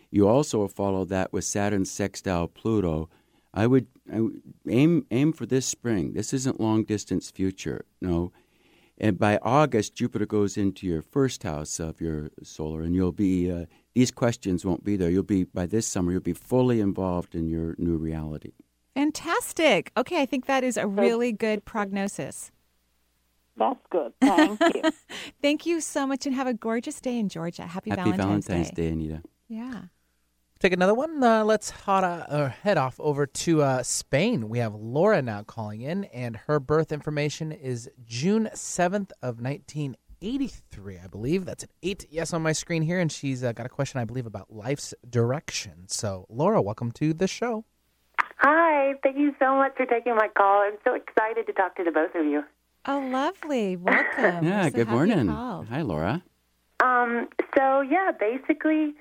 [0.10, 3.10] You also follow that with Saturn sextile Pluto.
[3.54, 6.14] I would, I would aim aim for this spring.
[6.14, 7.86] This isn't long distance future.
[8.02, 8.32] No.
[8.98, 13.52] And by August, Jupiter goes into your first house of your solar, and you'll be
[13.52, 15.12] uh, these questions won't be there.
[15.12, 16.12] You'll be by this summer.
[16.12, 18.54] You'll be fully involved in your new reality.
[18.96, 19.92] Fantastic.
[19.96, 22.52] Okay, I think that is a really good prognosis.
[23.58, 24.14] That's good.
[24.22, 24.82] Thank you.
[25.42, 27.64] Thank you so much and have a gorgeous day in Georgia.
[27.64, 29.22] Happy, Happy Valentine's, Valentine's Day, Anita.
[29.50, 29.82] Yeah.
[30.60, 31.24] Take another one.
[31.24, 34.50] Uh, let's hot, uh, uh, head off over to uh, Spain.
[34.50, 41.00] We have Laura now calling in, and her birth information is June 7th of 1983,
[41.00, 41.46] I believe.
[41.46, 44.06] That's an 8 yes on my screen here, and she's uh, got a question, I
[44.06, 45.88] believe, about life's direction.
[45.88, 47.64] So, Laura, welcome to the show.
[48.40, 50.62] Hi, thank you so much for taking my call.
[50.62, 52.44] I'm so excited to talk to the both of you.
[52.86, 53.76] Oh, lovely.
[53.76, 54.46] Welcome.
[54.46, 54.66] yeah.
[54.66, 55.28] So good morning.
[55.28, 56.24] Hi, Laura.
[56.82, 58.94] Um, so yeah, basically,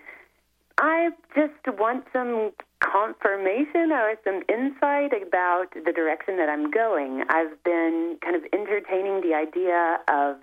[0.81, 2.51] I just want some
[2.83, 7.23] confirmation or some insight about the direction that I'm going.
[7.29, 10.37] I've been kind of entertaining the idea of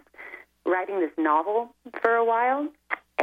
[0.66, 2.70] writing this novel for a while,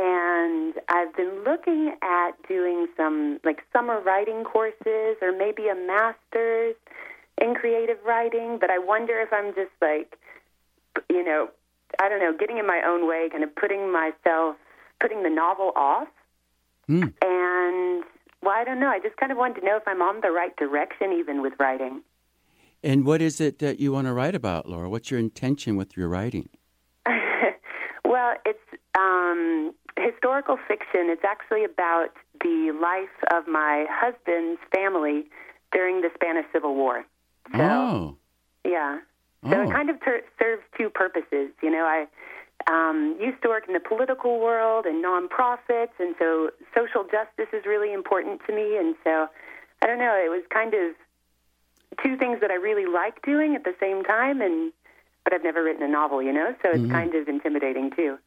[0.02, 6.74] and I've been looking at doing some like summer writing courses or maybe a master's
[7.40, 10.18] in creative writing, but I wonder if I'm just like,
[11.08, 11.50] you know,
[12.00, 14.56] I don't know, getting in my own way, kind of putting myself,
[15.00, 16.08] putting the novel off.
[16.86, 17.08] Hmm.
[17.22, 18.04] And,
[18.42, 18.88] well, I don't know.
[18.88, 21.52] I just kind of wanted to know if I'm on the right direction, even with
[21.60, 22.02] writing.
[22.82, 24.90] And what is it that you want to write about, Laura?
[24.90, 26.48] What's your intention with your writing?
[28.04, 28.58] well, it's
[28.98, 31.08] um, historical fiction.
[31.08, 32.08] It's actually about
[32.40, 35.26] the life of my husband's family
[35.72, 37.04] during the Spanish Civil War.
[37.54, 38.16] oh.
[38.64, 38.98] Yeah.
[39.48, 39.62] So Oh.
[39.62, 41.50] it kind of ter- serves two purposes.
[41.62, 42.06] You know, I
[42.70, 47.66] um, used to work in the political world and nonprofits, and so social justice is
[47.66, 48.76] really important to me.
[48.76, 49.26] And so,
[49.82, 50.94] I don't know, it was kind of
[52.04, 54.72] two things that I really like doing at the same time, and
[55.24, 56.90] but I've never written a novel, you know, so it's Mhm.
[56.90, 58.18] kind of intimidating too.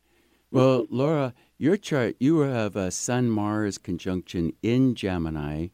[0.51, 5.67] Well, Laura, your chart, you have a Sun Mars conjunction in Gemini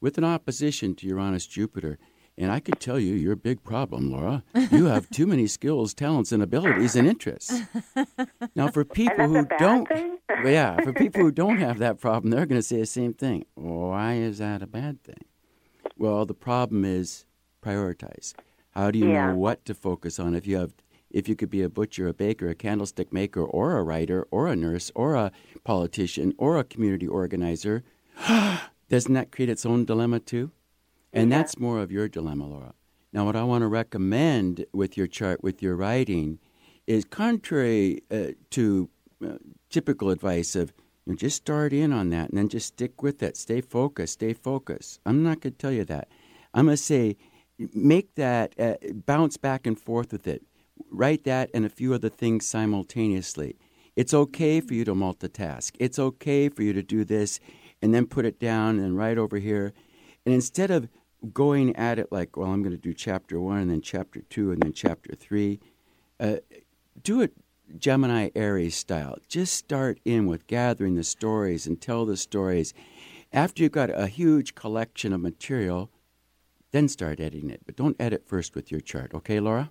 [0.00, 1.98] with an opposition to Uranus Jupiter.
[2.38, 4.42] And I could tell you, you're a big problem, Laura.
[4.70, 7.62] You have too many skills, talents, and abilities and interests.
[8.54, 9.88] Now, for people who don't,
[10.44, 13.46] yeah, for people who don't have that problem, they're going to say the same thing.
[13.54, 15.24] Why is that a bad thing?
[15.98, 17.24] Well, the problem is
[17.62, 18.34] prioritize.
[18.72, 19.30] How do you Yeah.
[19.32, 20.34] know what to focus on?
[20.34, 20.74] If you have,
[21.10, 24.48] if you could be a butcher, a baker, a candlestick maker, or a writer, or
[24.48, 25.32] a nurse, or a
[25.64, 27.84] politician, or a community organizer,
[28.88, 30.50] doesn't that create its own dilemma too?
[31.12, 32.74] And that's more of your dilemma, Laura.
[33.12, 36.38] Now, what I want to recommend with your chart, with your writing,
[36.86, 38.90] is contrary uh, to
[39.24, 39.38] uh,
[39.70, 40.74] typical advice of
[41.06, 43.36] you know, just start in on that and then just stick with it.
[43.36, 44.14] Stay focused.
[44.14, 45.00] Stay focused.
[45.06, 46.08] I'm not going to tell you that.
[46.52, 47.16] I'm going to say
[47.72, 48.74] make that uh,
[49.06, 50.42] bounce back and forth with it.
[50.96, 53.56] Write that and a few other things simultaneously.
[53.96, 55.72] It's okay for you to multitask.
[55.78, 57.38] It's okay for you to do this
[57.82, 59.74] and then put it down and right over here.
[60.24, 60.88] And instead of
[61.34, 64.52] going at it like, well, I'm going to do chapter one and then chapter two
[64.52, 65.60] and then chapter three,
[66.18, 66.36] uh,
[67.02, 67.34] do it
[67.78, 69.18] Gemini Aries style.
[69.28, 72.72] Just start in with gathering the stories and tell the stories.
[73.34, 75.90] After you've got a huge collection of material,
[76.70, 77.60] then start editing it.
[77.66, 79.70] But don't edit first with your chart, okay, Laura?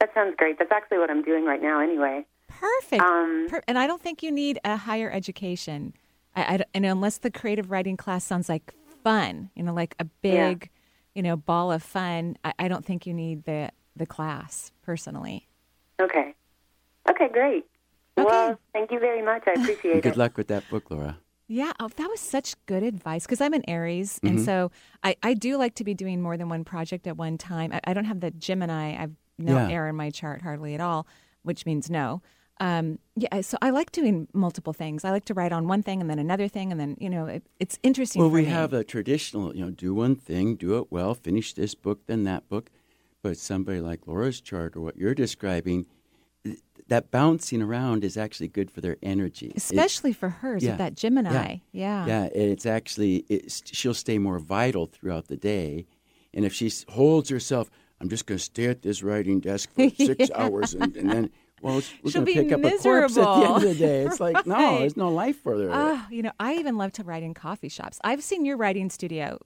[0.00, 0.58] That sounds great.
[0.58, 2.24] That's actually what I'm doing right now, anyway.
[2.48, 3.02] Perfect.
[3.02, 5.92] Um, Per- and I don't think you need a higher education.
[6.36, 10.04] I, I, and unless the creative writing class sounds like fun, you know, like a
[10.04, 10.70] big,
[11.14, 15.48] you know, ball of fun, I, I don't think you need the the class personally.
[16.00, 16.32] Okay.
[17.10, 17.64] Okay, great.
[18.16, 19.42] Well, thank you very much.
[19.48, 20.18] I appreciate And good it.
[20.18, 21.18] luck with that book, Laura.
[21.48, 24.44] Yeah, oh, that was such good advice because I'm an Aries, and Mhm.
[24.44, 24.70] so
[25.02, 27.72] I, I do like to be doing more than one project at one time.
[27.72, 29.02] I, I don't have the Gemini.
[29.02, 29.70] I've no Yeah.
[29.70, 31.06] air in my chart hardly at all,
[31.42, 32.20] which means no.
[32.60, 35.04] Um, yeah, so I like doing multiple things.
[35.04, 37.26] I like to write on one thing and then another thing, and then you know
[37.26, 38.20] it, it's interesting.
[38.20, 38.48] Well, we me.
[38.48, 42.24] have a traditional, you know, do one thing, do it well, finish this book, then
[42.24, 42.70] that book.
[43.22, 45.86] But somebody like Laura's chart or what you're describing,
[46.44, 49.48] th- that bouncing around is actually good for their energy.
[49.48, 51.58] It- especially for hers yeah, with that Gemini.
[51.70, 55.86] Yeah, Yeah, it's actually it's, she'll stay more vital throughout the day,
[56.34, 59.88] and if she holds herself, I'm just going to stay at this writing desk for
[59.96, 60.36] six Yeah.
[60.44, 61.30] hours, and, and then
[61.60, 64.02] well, we're going be to pick up a corpse at the end of the day.
[64.06, 65.70] It's like no, there's no life for her.
[65.72, 67.98] Oh, you know, I even love to write in coffee shops.
[68.04, 69.38] I've seen your writing studio.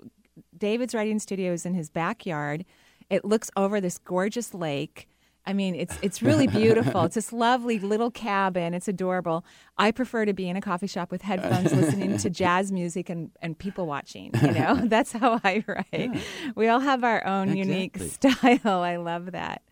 [0.56, 2.64] David's writing studio is in his backyard.
[3.10, 5.08] It looks over this gorgeous lake.
[5.44, 7.02] I mean, it's it's really beautiful.
[7.02, 8.74] it's this lovely little cabin.
[8.74, 9.44] It's adorable.
[9.76, 13.30] I prefer to be in a coffee shop with headphones, listening to jazz music and,
[13.40, 14.30] and people watching.
[14.40, 16.22] You know, that's how I write.
[16.54, 18.82] We all have our own unique style.
[18.82, 19.62] I love that.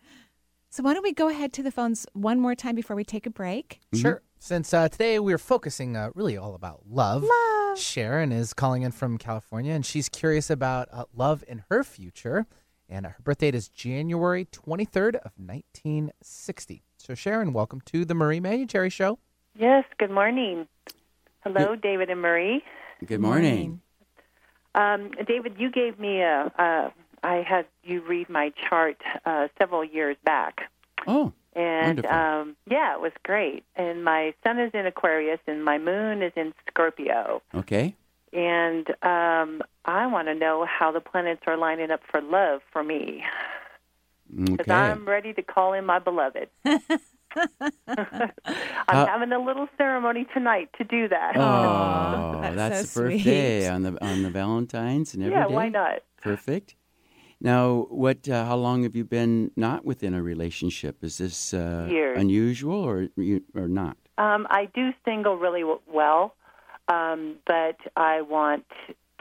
[0.69, 3.25] So why don't we go ahead to the phones one more time before we take
[3.25, 3.81] a break?
[3.93, 4.21] Sure.
[4.39, 7.23] Since uh, today we're focusing uh, really all about love.
[7.23, 7.77] Love.
[7.77, 12.47] Sharon is calling in from California, and she's curious about uh, love in her future.
[12.91, 16.83] And her birth date is January 23rd of 1960.
[16.97, 19.17] So, Sharon, welcome to the Marie Manuchehri Show.
[19.57, 20.67] Yes, good morning.
[21.39, 22.61] Hello, David and Marie.
[23.05, 23.79] Good morning.
[24.75, 26.93] Um, David, you gave me a, a.
[27.23, 30.69] I had you read my chart uh, several years back.
[31.07, 32.11] Oh, and wonderful.
[32.11, 33.63] um, yeah, it was great.
[33.75, 37.41] And my sun is in Aquarius, and my moon is in Scorpio.
[37.55, 37.95] Okay.
[38.33, 42.83] And um, I want to know how the planets are lining up for love for
[42.83, 43.23] me,
[44.29, 44.73] because Okay.
[44.73, 46.49] I'm ready to call in my beloved.
[47.97, 48.05] I'm
[48.87, 51.35] How- having a little ceremony tonight to do that.
[51.35, 53.69] Oh, that's, so the birthday sweet.
[53.69, 55.53] on the on the Valentines and every Yeah, day?
[55.53, 55.99] why not?
[56.21, 56.75] Perfect.
[57.41, 58.29] Now, what?
[58.29, 61.03] Uh, how long have you been not within a relationship?
[61.03, 63.09] Is this uh, unusual or
[63.55, 63.97] or not?
[64.17, 66.35] Um, I do single really well,
[66.91, 67.19] um,
[67.53, 68.65] but I want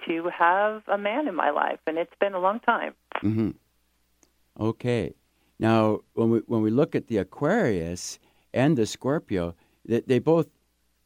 [0.06, 2.92] to have a man in my life, and it's been a long time.
[3.20, 3.50] hmm
[4.58, 5.14] Okay.
[5.58, 8.18] Now, when we when we look at the Aquarius
[8.52, 9.54] and the Scorpio,
[9.90, 10.48] they, they both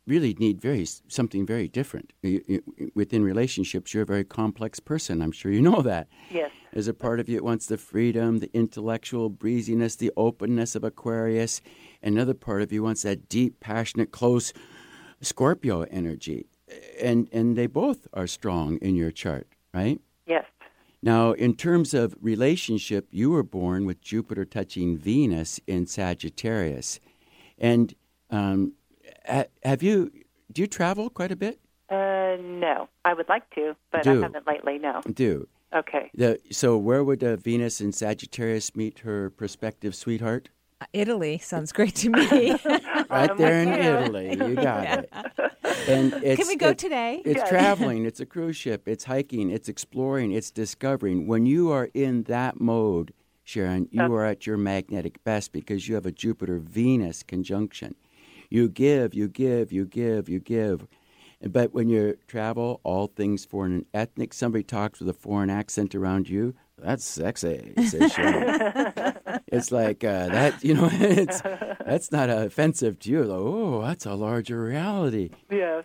[0.07, 0.85] really need very
[1.19, 2.13] something very different.
[2.23, 5.15] You- you- Within relationships, you're a very complex person.
[5.23, 6.07] I'm sure you know that.
[6.31, 6.51] Yes.
[6.73, 10.85] There's a part of you that wants the freedom, the intellectual breeziness, the openness of
[10.85, 11.61] Aquarius.
[12.03, 14.53] Another part of you wants that deep, passionate, close
[15.21, 16.47] Scorpio energy.
[17.01, 20.01] And and they both are strong in your chart, right?
[20.27, 20.45] Yes.
[21.03, 26.99] Now, in terms of relationship, you were born with Jupiter touching Venus in Sagittarius.
[27.59, 27.95] And
[28.31, 28.73] um,
[29.63, 30.11] have you,
[30.51, 31.61] do you travel quite a bit?
[31.91, 34.79] Uh, no, I would like to, but I haven't lately.
[34.79, 35.03] No.
[35.13, 35.47] Do.
[35.75, 36.11] Okay.
[36.15, 40.49] The, so, where would uh, Venus in Sagittarius meet her prospective sweetheart?
[40.93, 42.57] Italy sounds great to me.
[43.11, 44.31] Right there in Italy.
[44.31, 45.13] You got it.
[45.89, 47.21] And it's, Can we go it- today?
[47.25, 47.49] It's Yes.
[47.49, 48.07] traveling.
[48.07, 48.89] It's a cruise ship.
[48.89, 49.51] It's hiking.
[49.51, 50.33] It's exploring.
[50.33, 51.27] It's discovering.
[51.27, 53.13] When you are in that mode,
[53.45, 57.95] Sharon, you are at your magnetic best because you have a Jupiter Venus conjunction.
[58.49, 60.87] You give, you give, you give, you give.
[61.43, 65.95] But when you travel, all things foreign and ethnic, somebody talks with a foreign accent
[65.95, 66.55] around you,
[66.85, 73.25] that's sexy, it's like uh, that, you know, it's, that's not offensive to you.
[73.25, 75.31] Like, oh, that's a larger reality.
[75.51, 75.85] Yes.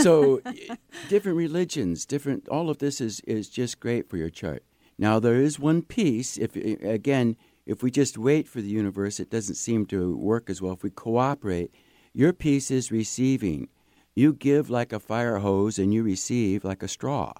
[0.00, 0.40] so
[1.08, 4.62] different religions different all of this is is just great for your chart.
[4.96, 7.36] Now there is one piece if again
[7.66, 10.74] if we just wait for the universe it doesn't seem to work as well.
[10.74, 11.74] If we cooperate
[12.14, 13.68] your piece is receiving.
[14.14, 17.32] You give like a fire hose and you receive like a straw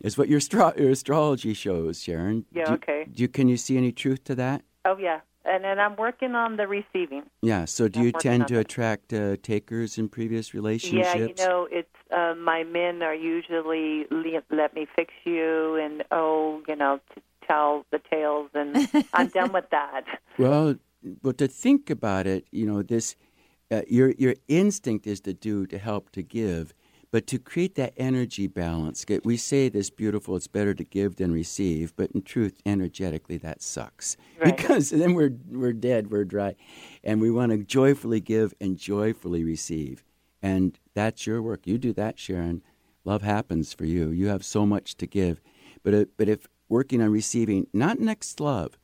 [0.00, 3.06] is what your straw your astrology shows sharon Yeah, Do okay.
[3.12, 6.34] do you, can you see any truth to that Oh yeah, and then I'm working
[6.34, 7.24] on the receiving.
[7.42, 7.66] Yeah.
[7.66, 8.60] So do I'm you tend to that.
[8.60, 11.14] attract uh, takers in previous relationships?
[11.14, 16.02] Yeah, you know, it's uh, my men are usually le- let me fix you, and
[16.10, 20.04] oh, you know, to tell the tales, and I'm done with that.
[20.38, 20.76] Well,
[21.22, 23.16] but to think about it, you know, this
[23.70, 26.72] uh, your your instinct is to do, to help, to give,
[27.10, 29.04] but to create that energy balance.
[29.24, 30.36] We say this beautiful.
[30.36, 34.56] It's better to give than receive, but in truth, energetically, that sucks Right.
[34.56, 36.54] because then we're we're dead, we're dry,
[37.02, 40.04] and we want to joyfully give and joyfully receive,
[40.42, 41.66] and that's your work.
[41.66, 42.62] You do that, Sharon.
[43.04, 44.10] Love happens for you.
[44.10, 45.40] You have so much to give,
[45.82, 48.78] but uh, but if working on receiving, not next love,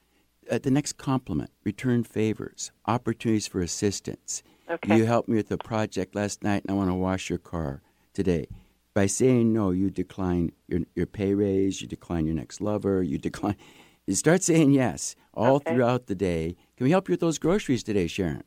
[0.50, 4.42] uh, the next compliment, return favors, opportunities for assistance.
[4.68, 4.96] Okay.
[4.96, 7.82] You helped me with a project last night, and I want to wash your car
[8.16, 8.48] today.
[8.94, 13.18] By saying no, you decline your your pay raise, you decline your next lover, you
[13.18, 13.56] decline.
[14.08, 15.74] You start saying yes all Okay.
[15.74, 16.54] throughout the day.
[16.76, 18.44] Can we help you with those groceries today, Sharon?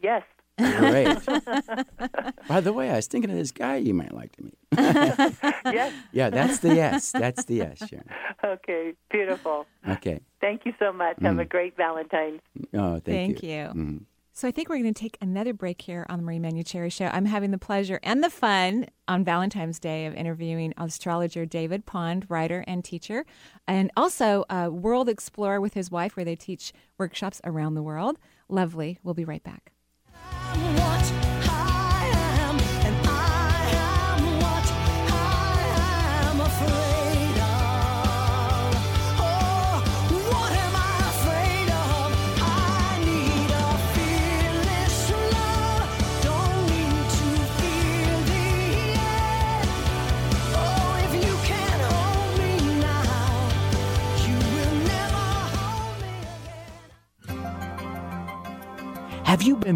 [0.00, 0.22] Yes.
[0.56, 1.18] Great.
[2.52, 4.58] By the way, I was thinking of this guy you might like to meet.
[4.78, 5.92] yes.
[6.12, 7.10] Yeah, that's the yes.
[7.10, 8.06] That's the yes, Sharon.
[8.44, 8.92] Okay.
[9.10, 9.66] Beautiful.
[9.88, 10.20] Okay.
[10.40, 11.16] Thank you so much.
[11.22, 11.48] Have a Mm.
[11.48, 12.40] great Valentine's.
[12.72, 13.50] Oh, thank, Thank you.
[13.50, 13.64] you.
[13.74, 14.04] Mhm.
[14.42, 17.04] So I think we're going to take another break here on the Marie Manuchehri Show.
[17.12, 22.26] I'm having the pleasure and the fun on Valentine's Day of interviewing astrologer David Pond,
[22.28, 23.24] writer and teacher,
[23.68, 28.18] and also a world explorer with his wife, where they teach workshops around the world.
[28.48, 28.98] Lovely.
[29.04, 29.70] We'll be right back.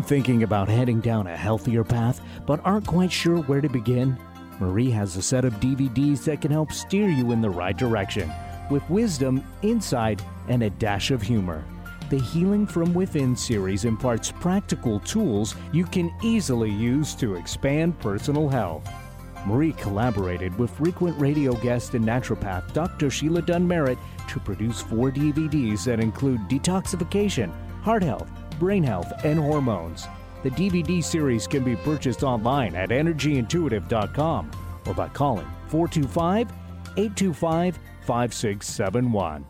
[0.03, 4.17] Thinking about heading down a healthier path but aren't quite sure where to begin?
[4.61, 8.31] Marie has a set of DVDs that can help steer you in the right direction
[8.71, 11.65] with wisdom, insight, and a dash of humor.
[12.11, 18.49] The Healing from Within series imparts practical tools you can easily use to expand personal
[18.49, 18.89] health.
[19.45, 23.11] Marie collaborated with frequent radio guest and naturopath Dr.
[23.11, 29.39] Sheila Dunn Merritt to produce four DVDs that include detoxification, heart health, brain health, and
[29.39, 30.07] hormones.
[30.43, 34.51] The DVD series can be purchased online at energyintuitive.com
[34.87, 36.49] or by calling 425
[36.97, 39.45] 825 5671.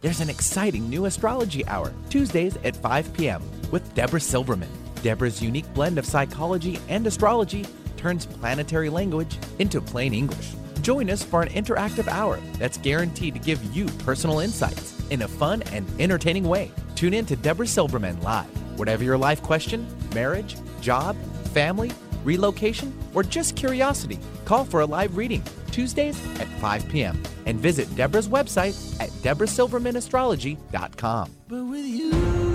[0.00, 4.70] There's an exciting new astrology hour, Tuesdays at 5 p.m., with Deborah Silverman.
[5.02, 7.66] Deborah's unique blend of psychology and astrology
[7.98, 10.52] turns planetary language into plain English.
[10.80, 15.28] Join us for an interactive hour that's guaranteed to give you personal insights in a
[15.28, 16.70] fun and entertaining way.
[16.94, 18.48] Tune in to Deborah Silverman live.
[18.78, 21.16] Whatever your life question, marriage, job,
[21.52, 21.92] family,
[22.24, 27.22] relocation, or just curiosity, call for a live reading Tuesdays at 5 p.m.
[27.46, 31.30] and visit Deborah's website at deborahsilvermanastrology.com.
[31.48, 32.49] But with you,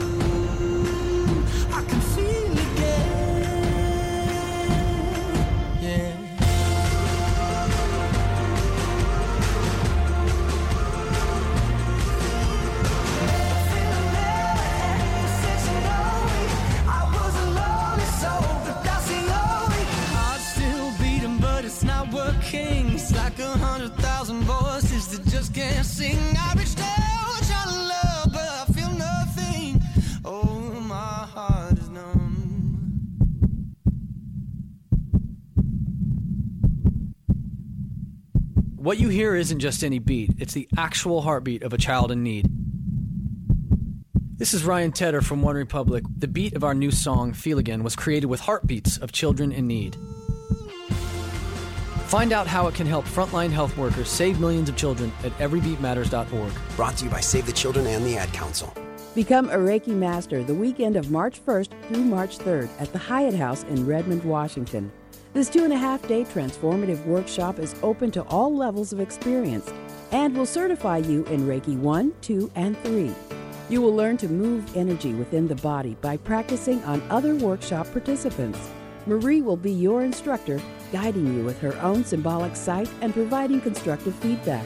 [38.96, 42.24] What you hear isn't just any beat, it's the actual heartbeat of a child in
[42.24, 42.48] need.
[44.38, 46.06] This is Ryan Tedder from OneRepublic.
[46.18, 49.68] The beat of our new song, Feel Again, was created with heartbeats of children in
[49.68, 49.98] need.
[52.08, 56.54] Find out how it can help frontline health workers save millions of children at everybeatmatters.org.
[56.78, 58.74] Brought to you by Save the Children and the Ad Council.
[59.14, 63.34] Become a Reiki Master the weekend of March 1st through March 3rd at the Hyatt
[63.34, 64.90] House in Redmond, Washington.
[65.36, 69.70] This two and a half day transformative workshop is open to all levels of experience
[70.14, 73.14] and will certify you in Reiki 1, 2, and 3.
[73.68, 78.72] You will learn to move energy within the body by practicing on other workshop participants.
[79.08, 80.62] Marie will be your instructor,
[80.94, 84.66] guiding you with her own symbolic sight and providing constructive feedback.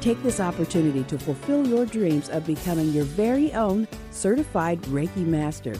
[0.00, 5.74] Take this opportunity to fulfill your dreams of becoming your very own certified Reiki master.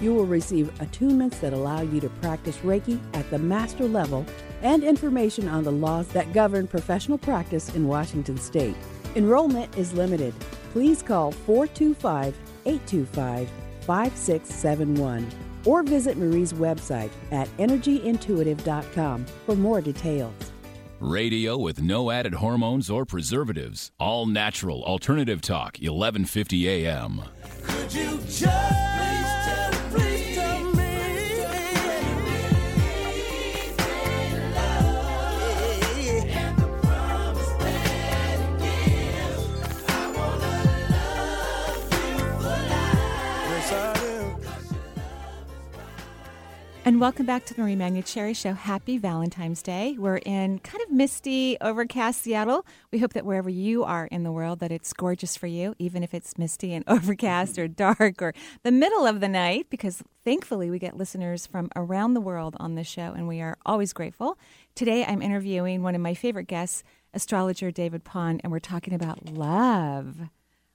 [0.00, 4.26] You will receive attunements that allow you to practice Reiki at the master level
[4.62, 8.76] and information on the laws that govern professional practice in Washington state.
[9.16, 10.34] Enrollment is limited.
[10.72, 13.48] Please call 425 825
[13.82, 15.30] 5671
[15.64, 20.34] or visit Marie's website at energyintuitive.com for more details.
[21.00, 23.90] Radio with no added hormones or preservatives.
[23.98, 27.22] All natural alternative talk, 1150 AM.
[46.92, 48.52] And welcome back to the Marie Manuchehri Show.
[48.52, 49.96] Happy Valentine's Day.
[49.98, 52.66] We're in kind of misty, overcast Seattle.
[52.90, 56.02] We hope that wherever you are in the world, that it's gorgeous for you, even
[56.02, 60.68] if it's misty and overcast or dark or the middle of the night, because thankfully
[60.68, 64.36] we get listeners from around the world on this show, and we are always grateful.
[64.74, 66.84] Today I'm interviewing one of my favorite guests,
[67.14, 70.28] astrologer David Pond, and we're talking about love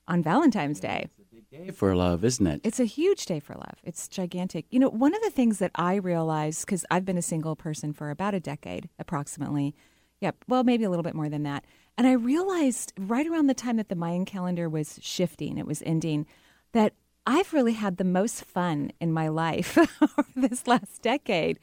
[0.08, 1.10] on Valentine's Day.
[1.52, 2.62] Day for love, isn't it?
[2.66, 3.80] It's a huge day for love.
[3.84, 4.66] It's gigantic.
[4.70, 7.94] You know, one of the things that I realized, because I've been a single person
[7.94, 9.74] for about a decade approximately,
[10.20, 11.64] yep, well, maybe a little bit more than that.
[11.98, 15.82] And I realized right around the time that the Mayan calendar was shifting, it was
[15.86, 16.26] ending,
[16.74, 16.94] that
[17.26, 19.78] I've really had the most fun in my life
[20.36, 21.60] this last decade.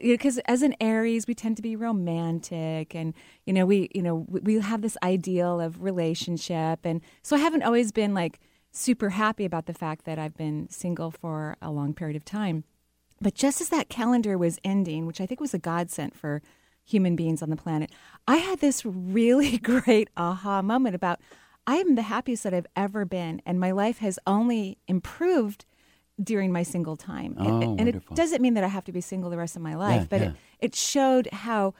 [0.00, 3.14] Because as an Aries, we tend to be romantic, and
[3.46, 7.62] you know, we you know we have this ideal of relationship, and so I haven't
[7.62, 8.40] always been like
[8.74, 12.64] super happy about the fact that I've been single for a long period of time.
[13.20, 16.42] But just as that calendar was ending, which I think was a godsend for
[16.84, 17.90] human beings on the planet,
[18.26, 21.20] I had this really great aha moment about
[21.66, 25.64] I am the happiest that I've ever been, and my life has only improved
[26.22, 27.36] during my single time.
[27.38, 29.62] Oh, and, and it doesn't mean that I have to be single the rest of
[29.62, 30.26] my life, Yeah, but yeah.
[30.26, 31.74] It, it showed how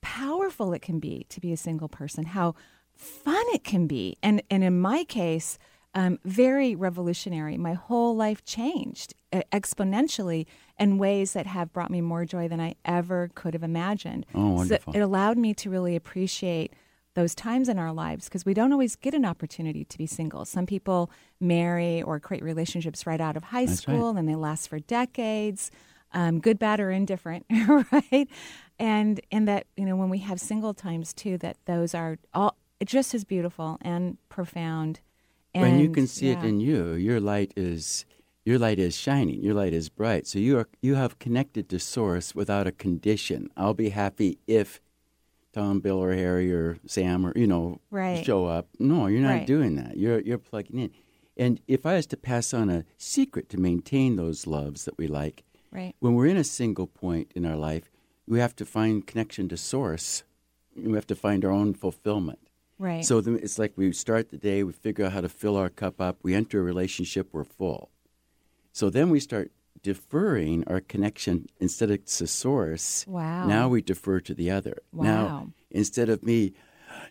[0.00, 2.54] powerful it can be to be a single person, how
[2.94, 4.16] fun it can be.
[4.22, 5.58] And, and in my case,
[5.96, 7.56] um, very revolutionary.
[7.56, 10.46] My whole life changed exponentially
[10.78, 14.26] in ways that have brought me more joy than I ever could have imagined.
[14.34, 14.92] Oh, So wonderful.
[14.94, 16.74] it allowed me to really appreciate
[17.14, 20.44] those times in our lives because we don't always get an opportunity to be single.
[20.44, 23.94] Some people marry or create relationships right out of high That's right.
[23.94, 25.70] school and they last for decades,
[26.12, 28.28] um, good, bad, or indifferent, right?
[28.78, 32.54] And and that you know when we have single times too, that those are all
[32.84, 35.00] just as beautiful and profound.
[35.56, 36.38] And when you can see yeah.
[36.38, 38.04] it in you, your light is
[38.44, 39.42] your light is shining.
[39.42, 40.26] Your light is bright.
[40.26, 43.48] So you are you have connected to source without a condition.
[43.56, 44.80] I'll be happy if
[45.52, 48.24] Tom, Bill, or Harry, or Sam, or you know, Right.
[48.24, 48.68] show up.
[48.78, 49.46] No, you're not Right.
[49.46, 49.96] doing that.
[49.96, 50.90] You're you're plugging in.
[51.38, 55.06] And if I was to pass on a secret to maintain those loves that we
[55.06, 55.42] like,
[55.72, 55.94] Right.
[56.00, 57.90] when we're in a single point in our life,
[58.26, 60.22] we have to find connection to source.
[60.76, 62.38] We have to find our own fulfillment.
[62.78, 63.04] Right.
[63.04, 65.68] So then it's like we start the day, we figure out how to fill our
[65.70, 67.90] cup up, we enter a relationship, we're full.
[68.72, 69.50] So then we start
[69.82, 73.06] deferring our connection instead of to source.
[73.06, 73.46] Wow.
[73.46, 74.78] Now we defer to the other.
[74.92, 75.48] Now, Wow.
[75.70, 76.52] instead of me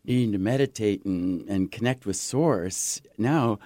[0.03, 3.57] needing to meditate and, and connect with source, now,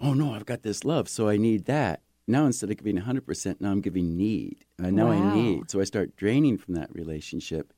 [0.00, 2.02] oh no, I've got this love, so I need that.
[2.28, 4.64] Now instead of giving 100%, now I'm giving need.
[4.82, 5.12] Uh, now Wow.
[5.12, 5.70] I need.
[5.70, 7.72] So I start draining from that relationship.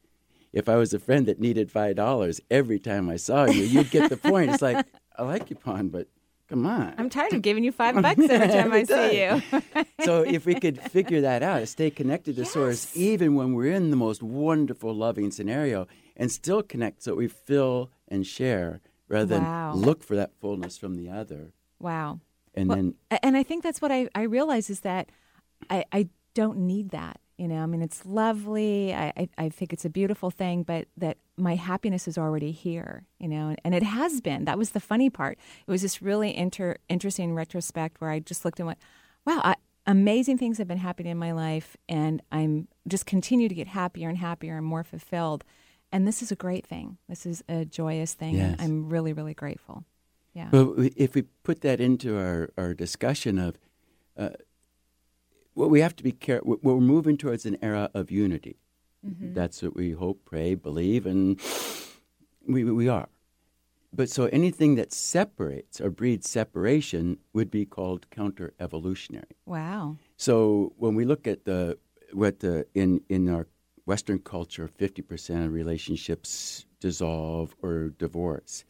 [0.53, 4.11] If I was a friend that needed $5 every time I saw you, you'd get
[4.11, 4.51] the point.
[4.51, 4.84] It's like,
[5.16, 6.09] I like you, Pond, but
[6.48, 6.94] come on.
[6.98, 9.84] I'm tired of giving you five bucks every time I Every see you.
[10.05, 13.90] so if we could figure that out, stay connected to source, even when we're in
[13.90, 15.86] the most wonderful, loving scenario,
[16.16, 20.96] and still connect so we fill and share rather than look for that fullness from
[20.96, 21.53] the other.
[21.78, 22.20] Wow.
[22.55, 25.11] And Well, then and I think that's what I, I realize is that
[25.68, 27.19] I, I don't need that.
[27.41, 28.93] You know, I mean, it's lovely.
[28.93, 33.07] I, I, I think it's a beautiful thing, but that my happiness is already here,
[33.18, 34.45] you know, and it has been.
[34.45, 35.38] That was the funny part.
[35.66, 38.78] It was this really inter, interesting retrospect where I just looked and went,
[39.24, 39.55] wow, I,
[39.86, 44.11] amazing things have been happening in my life, and I'm just continue to get happier
[44.11, 45.43] and happier and more fulfilled.
[45.91, 46.99] And this is a great thing.
[47.09, 48.36] This is a joyous thing.
[48.36, 48.57] Yes.
[48.59, 49.84] I'm really, really grateful.
[50.34, 50.49] Yeah.
[50.51, 53.59] But if we put that into our, our discussion of
[54.18, 54.36] uh,
[55.55, 58.57] what we have to be careful, we're moving towards an era of unity.
[59.07, 59.34] Mhm.
[59.34, 61.40] That's what we hope, pray, believe, and
[62.46, 63.09] we, we are.
[63.92, 69.36] But so anything that separates or breeds separation would be called counter evolutionary.
[69.46, 69.96] Wow.
[70.16, 71.78] So when we look at the
[72.12, 73.46] what the in in our
[73.86, 78.64] Western culture, fifty percent of relationships dissolve or divorce.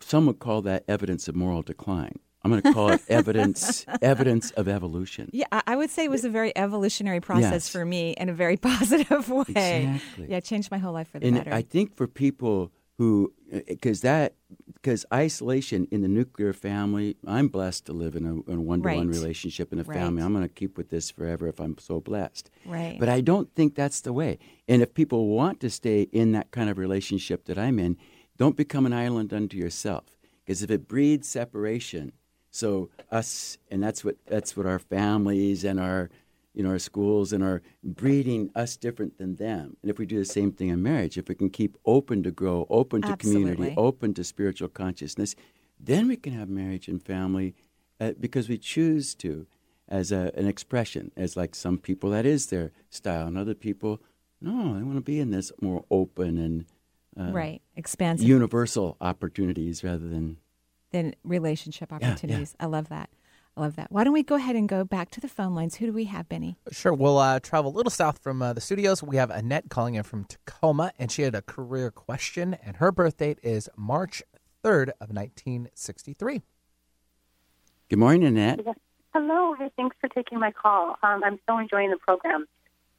[0.00, 2.18] Some would call that evidence of moral decline.
[2.44, 5.30] I'm going to call it evidence evidence of evolution.
[5.32, 7.68] Yeah, I would say it was a very evolutionary process Yes.
[7.70, 9.44] for me in a very positive way.
[9.48, 10.26] Exactly.
[10.28, 11.54] Yeah, it changed my whole life for the And better.
[11.54, 14.34] I think for people who eh, because that
[14.74, 19.08] because isolation in the nuclear family i'm blessed to live in a, in a one-to-one
[19.08, 19.16] Right.
[19.18, 19.98] relationship in a Right.
[19.98, 22.96] family i'm going to keep with this forever if i'm so blessed Right.
[23.00, 24.38] but i don't think that's the way
[24.68, 27.96] and if people want to stay in that kind of relationship that i'm in
[28.36, 30.04] don't become an island unto yourself
[30.44, 32.12] because if it breeds separation
[32.54, 36.08] so us and that's what that's what our families and our
[36.54, 40.18] you know our schools and our breeding us different than them and if we do
[40.18, 43.74] the same thing in marriage if we can keep open to grow open to community
[43.76, 45.34] open to spiritual consciousness
[45.80, 47.56] then we can have marriage and family
[48.00, 49.46] uh, because we choose to
[49.88, 54.00] as a, an expression as like some people that is their style and other people
[54.40, 56.66] no they want to be in this more open and
[57.18, 57.62] uh, Right.
[57.76, 58.26] Expansive.
[58.26, 60.36] universal opportunities rather than
[60.94, 62.08] than relationship Yeah, yeah.
[62.08, 62.54] opportunities.
[62.60, 63.10] I love that.
[63.56, 63.90] I love that.
[63.92, 65.76] Why don't we go ahead and go back to the phone lines?
[65.76, 66.56] Who do we have, Benny?
[66.72, 66.92] Sure.
[66.94, 69.02] We'll uh, travel a little south from uh, the studios.
[69.02, 72.90] We have Annette calling in from Tacoma, and she had a career question, and her
[72.90, 74.22] birth date is March
[74.64, 76.42] 3rd of 1963.
[77.90, 78.60] good morning annette
[79.12, 79.54] Hello.
[79.54, 80.96] Hey, thanks for taking my call.
[81.04, 82.46] Um, I'm so enjoying the program,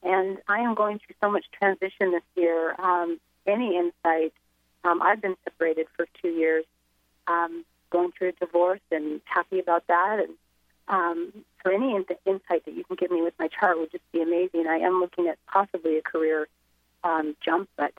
[0.03, 2.73] and I am going through so much transition this year.
[2.79, 4.31] Um, any insight?
[4.85, 6.63] Um, I've been separated for two years,
[7.27, 10.19] um, going through a divorce, and happy about that.
[10.19, 10.33] And
[10.87, 14.09] um, so, any in- insight that you can give me with my chart would just
[14.11, 14.67] be amazing.
[14.67, 16.47] I am looking at possibly a career
[17.03, 17.93] um, jump, but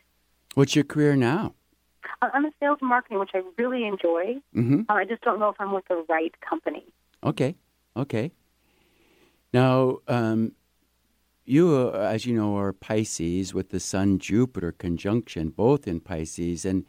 [0.54, 1.54] what's your career now
[2.22, 4.36] I'm in sales and marketing, which I really enjoy.
[4.54, 4.82] mm-hmm.
[4.88, 6.84] Uh, I just don't know if I'm with the right company.
[7.24, 7.56] Okay,
[7.96, 8.32] okay.
[9.52, 10.52] Now, um,
[11.44, 16.64] you, uh, as you know, are Pisces with the Sun Jupiter conjunction, both in Pisces.
[16.64, 16.84] And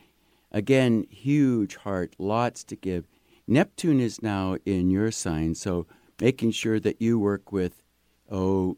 [0.51, 3.07] again, huge heart, lots to give.
[3.47, 5.87] Neptune is now in your sign, so
[6.19, 7.83] making sure that you work with,
[8.29, 8.77] oh,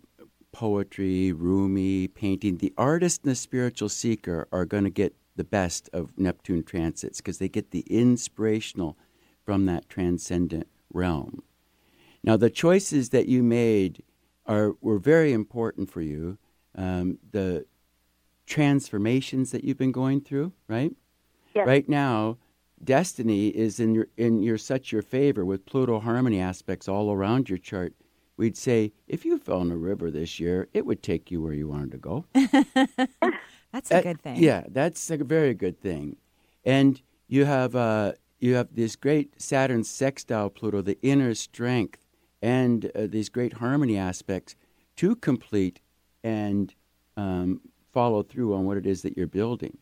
[0.52, 2.58] poetry, Rumi, painting.
[2.58, 7.20] The artist and the spiritual seeker are going to get the best of Neptune transits
[7.20, 8.98] because they get the inspirational
[9.46, 11.44] from that transcendent realm.
[12.24, 14.04] Now, the choices that you made
[14.46, 16.38] are were very important for you.
[16.76, 17.66] Um, the
[18.46, 20.92] transformations that you've been going through, right?
[21.54, 21.68] Yes.
[21.68, 22.38] Right now,
[22.84, 27.50] destiny is in your in your such your favor with Pluto harmony aspects all around
[27.50, 27.94] your chart.
[28.38, 31.54] We'd say if you fell in a river this year, it would take you where
[31.54, 32.26] you wanted to go.
[33.72, 34.38] That's a good thing.
[34.38, 36.16] Yeah, that's a very good thing.
[36.66, 42.06] And you have uh, you have this great Saturn sextile Pluto, the inner strength,
[42.42, 44.56] and uh, these great harmony aspects
[44.96, 45.82] to complete
[46.24, 46.74] and
[47.16, 47.62] um,
[47.94, 49.78] follow through on what it is that you're building.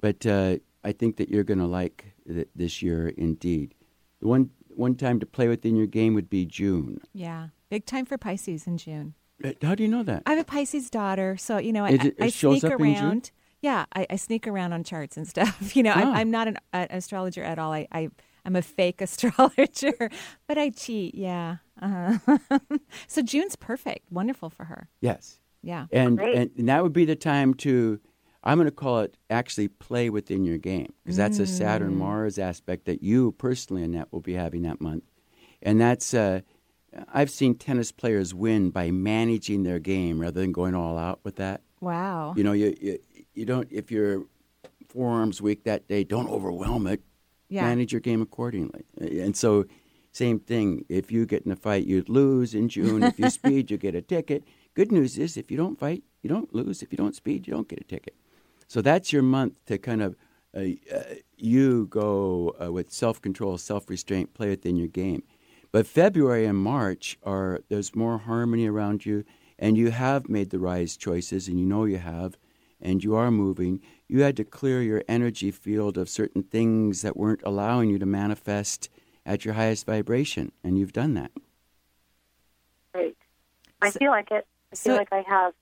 [0.00, 3.74] But uh, I think that you're going to like th- this year indeed.
[4.20, 7.00] The one one time to play within your game would be June.
[7.12, 7.48] Yeah.
[7.70, 9.14] Big time for Pisces in June.
[9.44, 10.22] Uh, How do you know that?
[10.26, 12.80] I have a Pisces daughter, so you know, I, It- it I shows sneak up
[12.80, 13.04] in June?
[13.04, 13.30] around.
[13.60, 15.76] Yeah, I, I sneak around on charts and stuff.
[15.76, 16.00] You know, Oh.
[16.00, 17.72] I'm, I'm not an, an astrologer at all.
[17.72, 18.08] I, I
[18.44, 20.10] I'm a fake astrologer,
[20.48, 21.14] but I cheat.
[21.14, 21.56] Yeah.
[21.80, 22.18] Uh-huh.
[23.06, 24.88] so June's perfect, wonderful for her.
[25.00, 25.38] Yes.
[25.62, 25.86] Yeah.
[25.92, 26.34] And, Great.
[26.36, 28.00] and and that would be the time to,
[28.44, 31.98] I'm going to call it actually play within your game because that's a Saturn Mm.
[31.98, 35.04] Mars aspect that you personally, Annette, will be having that month,
[35.62, 36.12] and that's.
[36.14, 36.40] Uh,
[37.12, 41.36] I've seen tennis players win by managing their game rather than going all out with
[41.36, 41.62] that.
[41.80, 42.34] Wow.
[42.36, 42.98] You know, you you,
[43.32, 44.24] you don't if your
[44.88, 47.00] forearms weak that day, don't overwhelm it.
[47.48, 47.62] Yeah.
[47.62, 48.84] Manage your game accordingly.
[48.98, 49.64] And so,
[50.10, 50.84] same thing.
[50.88, 53.02] If you get in a fight, you'd lose in June.
[53.02, 54.44] if you speed, you get a ticket.
[54.74, 56.82] Good news is, if you don't fight, you don't lose.
[56.82, 58.14] If you don't speed, you don't get a ticket.
[58.72, 60.16] So that's your month to kind of
[60.56, 60.60] uh,
[60.90, 61.02] uh,
[61.36, 65.24] you go uh, with self control, self restraint, play within your game.
[65.72, 69.26] But February and March are there's more harmony around you,
[69.58, 72.38] and you have made the rise choices, and you know you have,
[72.80, 73.82] and you are moving.
[74.08, 78.06] You had to clear your energy field of certain things that weren't allowing you to
[78.06, 78.88] manifest
[79.26, 81.30] at your highest vibration, and you've done that.
[82.94, 83.18] Great.
[83.82, 84.46] I feel like it.
[84.72, 85.52] I feel so- like I have.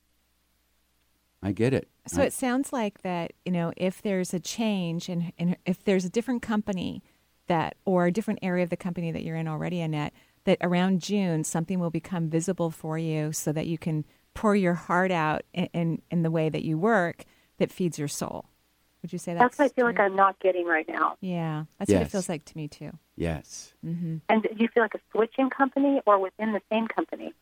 [1.43, 1.89] I get it.
[2.07, 5.83] So I- it sounds like that, you know, if there's a change and, and if
[5.85, 7.03] there's a different company
[7.47, 10.13] that, or a different area of the company that you're in already, Annette,
[10.45, 14.75] that around June something will become visible for you so that you can pour your
[14.75, 17.25] heart out in, in, in the way that you work
[17.59, 18.47] that feeds your soul.
[19.03, 21.17] Would you say that's That's what I feel like I'm not getting right now.
[21.23, 22.91] Yeah, that's what it feels like to me too.
[23.17, 23.73] yes.
[23.85, 24.17] Mm-hmm.
[24.29, 27.33] And do you feel like a switching company or within the same company?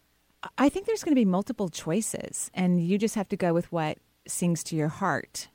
[0.57, 3.71] I think there's going to be multiple choices, and you just have to go with
[3.73, 5.49] what sings to your heart.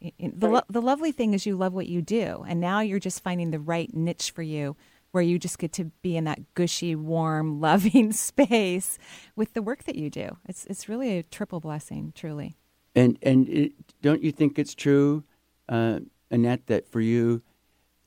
[0.00, 3.22] The, lo- the lovely thing is you love what you do, and now you're just
[3.22, 4.76] finding the right niche for you
[5.12, 8.98] where you just get to be in that gushy, warm, loving space
[9.36, 10.36] with the work that you do.
[10.48, 12.56] It's, it's really a triple blessing, truly.
[12.94, 15.22] And and it, don't you think it's true?
[15.68, 16.00] Uh,
[16.30, 17.42] Annette, that for you,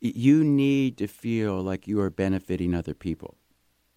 [0.01, 3.37] you need to feel like you are benefiting other people.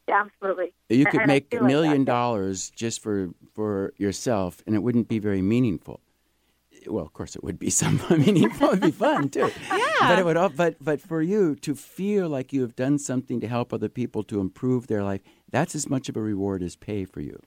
[0.08, 0.72] Yeah, absolutely.
[0.88, 4.80] You could and make a feel like million dollars just for for yourself, and it
[4.82, 6.00] wouldn't be very meaningful.
[6.86, 8.68] Well, of course, it would be some meaningful.
[8.68, 9.50] It'd be fun too.
[9.98, 10.08] Yeah.
[10.10, 10.36] But it would.
[10.36, 13.88] all- But but for you to feel like you have done something to help other
[13.88, 17.40] people to improve their life, that's as much of a reward as pay for you.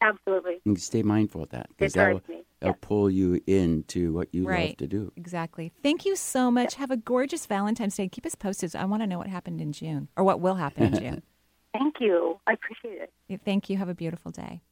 [0.00, 0.60] Absolutely.
[0.64, 4.28] And stay mindful of that because It that'll, hurts me, that'll pull you into what
[4.34, 4.68] you right.
[4.70, 5.12] love to do.
[5.16, 5.72] Exactly.
[5.82, 6.76] Thank you so much.
[6.76, 8.08] Have a gorgeous Valentine's Day.
[8.08, 8.74] Keep us posted.
[8.74, 11.22] I want to know what happened in June or what will happen in June.
[12.00, 12.40] Thank you.
[12.46, 13.40] I appreciate it.
[13.44, 13.76] Thank you.
[13.76, 14.62] Have a beautiful day.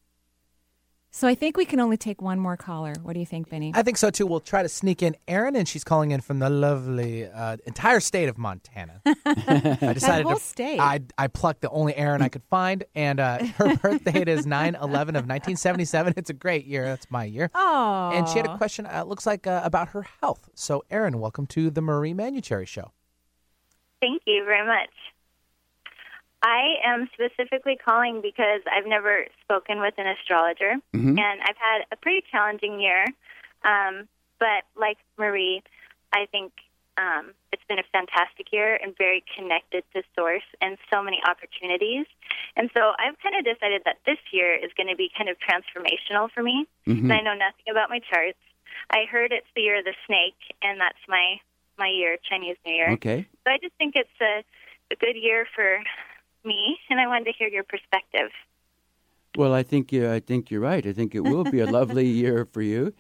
[1.10, 2.92] So I think we can only take one more caller.
[3.02, 3.72] What do you think, Benny?
[3.74, 4.26] I think so too.
[4.26, 8.00] We'll try to sneak in Erin, and she's calling in from the lovely uh, entire
[8.00, 9.00] state of Montana.
[9.06, 10.40] I decided whole to.
[10.40, 10.78] state.
[10.78, 14.46] I I plucked the only Erin I could find, and uh, her birth date is
[14.46, 16.14] 9 11 of 1977.
[16.16, 16.84] It's a great year.
[16.84, 17.50] That's my year.
[17.54, 18.10] Oh.
[18.12, 20.50] And she had a question, uh, looks like, uh, about her health.
[20.54, 22.92] So, Erin, welcome to the Marie Manuchehri Show.
[24.00, 24.90] Thank you very much.
[26.42, 31.18] I am specifically calling because I've never spoken with an astrologer, Mhm.
[31.18, 33.04] and I've had a pretty challenging year.
[33.64, 34.08] Um,
[34.38, 35.62] but like Marie,
[36.12, 36.52] I think
[36.96, 42.06] um, it's been a fantastic year and very connected to source and so many opportunities.
[42.56, 45.36] And so I've kind of decided that this year is going to be kind of
[45.38, 46.66] transformational for me.
[46.86, 47.04] Mhm.
[47.04, 48.38] And I know nothing about my charts.
[48.90, 51.40] I heard it's the year of the snake, and that's my
[51.78, 52.90] my year, Chinese New Year.
[52.92, 53.26] Okay.
[53.44, 54.42] So I just think it's a,
[54.90, 55.80] a good year for
[56.44, 58.30] me, and I wanted to hear your perspective.
[59.36, 60.10] Well, I think you.
[60.10, 60.84] I think you're right.
[60.86, 62.94] I think it will be a lovely year for you.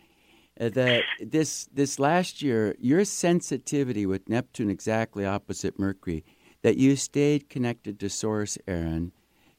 [0.60, 6.24] Uh, that this this last year, your sensitivity with Neptune exactly opposite Mercury,
[6.62, 9.12] that you stayed connected to Source, Erin,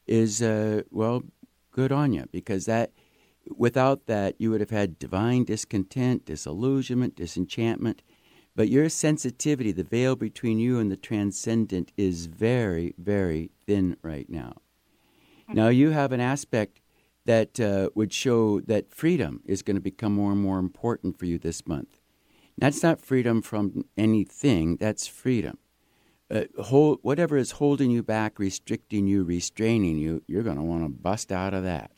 [0.07, 1.23] is uh, well,
[1.71, 2.91] good on you because that
[3.57, 8.01] without that you would have had divine discontent, disillusionment, disenchantment.
[8.55, 14.29] But your sensitivity, the veil between you and the transcendent, is very, very thin right
[14.29, 14.57] now.
[15.51, 16.81] Now you have an aspect
[17.25, 21.25] that uh, would show that freedom is going to become more and more important for
[21.25, 21.99] you this month.
[22.57, 24.75] That's not freedom from anything.
[24.75, 25.57] That's freedom.
[26.29, 30.83] Uh, hold, whatever is holding you back, restricting you, restraining you, you're going to want
[30.83, 31.91] to bust out of that.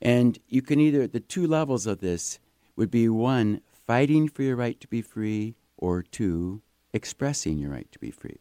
[0.00, 2.38] And you can either, the two levels of this
[2.76, 6.62] would be one, fighting for your right to be free, or two,
[6.92, 8.38] expressing your right to be free.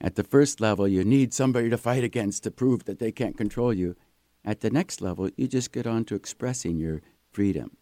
[0.00, 3.36] At the first level, you need somebody to fight against to prove that they can't
[3.36, 3.96] control you.
[4.44, 7.02] At the next level, you just get on to expressing your
[7.32, 7.76] freedom.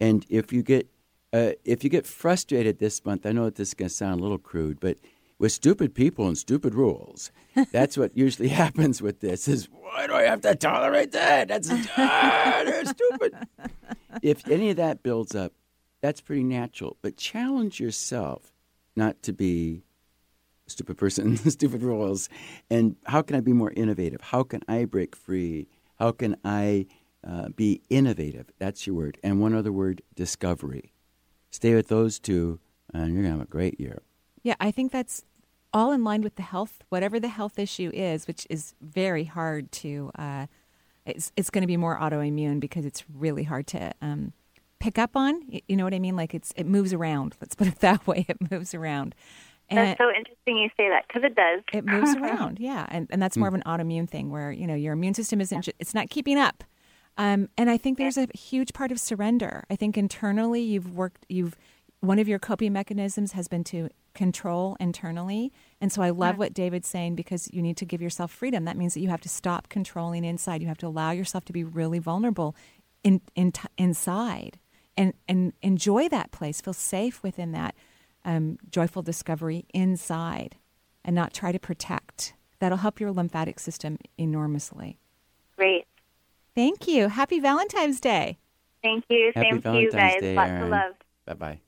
[0.00, 0.88] And if you get
[1.32, 4.18] uh, if you get frustrated this month, I know that this is going to sound
[4.18, 4.98] a little crude, but
[5.38, 7.30] with stupid people and stupid rules,
[7.72, 9.46] that's what usually happens with this.
[9.46, 11.48] Is why do I have to tolerate that?
[11.48, 13.34] That's ah, stupid.
[14.22, 15.52] If any of that builds up,
[16.00, 16.96] that's pretty natural.
[17.02, 18.52] But challenge yourself
[18.96, 19.82] not to be
[20.66, 22.28] a stupid person, stupid rules,
[22.70, 24.20] and how can I be more innovative?
[24.20, 25.68] How can I break free?
[25.98, 26.86] How can I
[27.26, 28.50] uh, be innovative?
[28.58, 29.18] That's your word.
[29.22, 30.92] And one other word, discovery.
[31.50, 32.60] Stay with those two,
[32.94, 34.02] and you're going to have a great year.
[34.42, 35.24] Yeah, I think that's
[35.72, 39.70] all in line with the health, whatever the health issue is, which is very hard
[39.72, 40.10] to.
[40.16, 40.46] Uh,
[41.06, 44.32] it's it's going to be more autoimmune because it's really hard to um,
[44.80, 45.40] pick up on.
[45.68, 46.16] You know what I mean?
[46.16, 47.36] Like it's it moves around.
[47.40, 48.26] Let's put it that way.
[48.28, 49.14] It moves around.
[49.70, 51.60] That's so interesting you say that because it does.
[51.72, 54.74] It moves around, yeah, and and that's more of an autoimmune thing where you know
[54.74, 56.64] your immune system isn't ju- it's not keeping up,
[57.16, 59.64] um, and I think there's a huge part of surrender.
[59.70, 61.56] I think internally you've worked you've
[62.00, 66.52] one of your coping mechanisms has been to control internally, and so I love what
[66.52, 68.64] David's saying because you need to give yourself freedom.
[68.64, 70.62] That means that you have to stop controlling inside.
[70.62, 72.56] You have to allow yourself to be really vulnerable
[73.04, 74.58] in, in inside
[74.96, 76.60] and and enjoy that place.
[76.60, 77.74] Feel safe within that
[78.24, 80.56] um, joyful discovery inside
[81.04, 82.34] and not try to protect.
[82.58, 84.98] That'll help your lymphatic system enormously.
[85.56, 85.86] Great.
[86.54, 87.08] Thank you.
[87.08, 88.38] Happy Valentine's Day.
[88.82, 89.32] Thank you.
[89.34, 90.20] Happy Same to you Valentine's guys.
[90.20, 90.62] Day, Lots Erin.
[90.62, 90.92] of love.
[91.26, 91.60] Bye bye.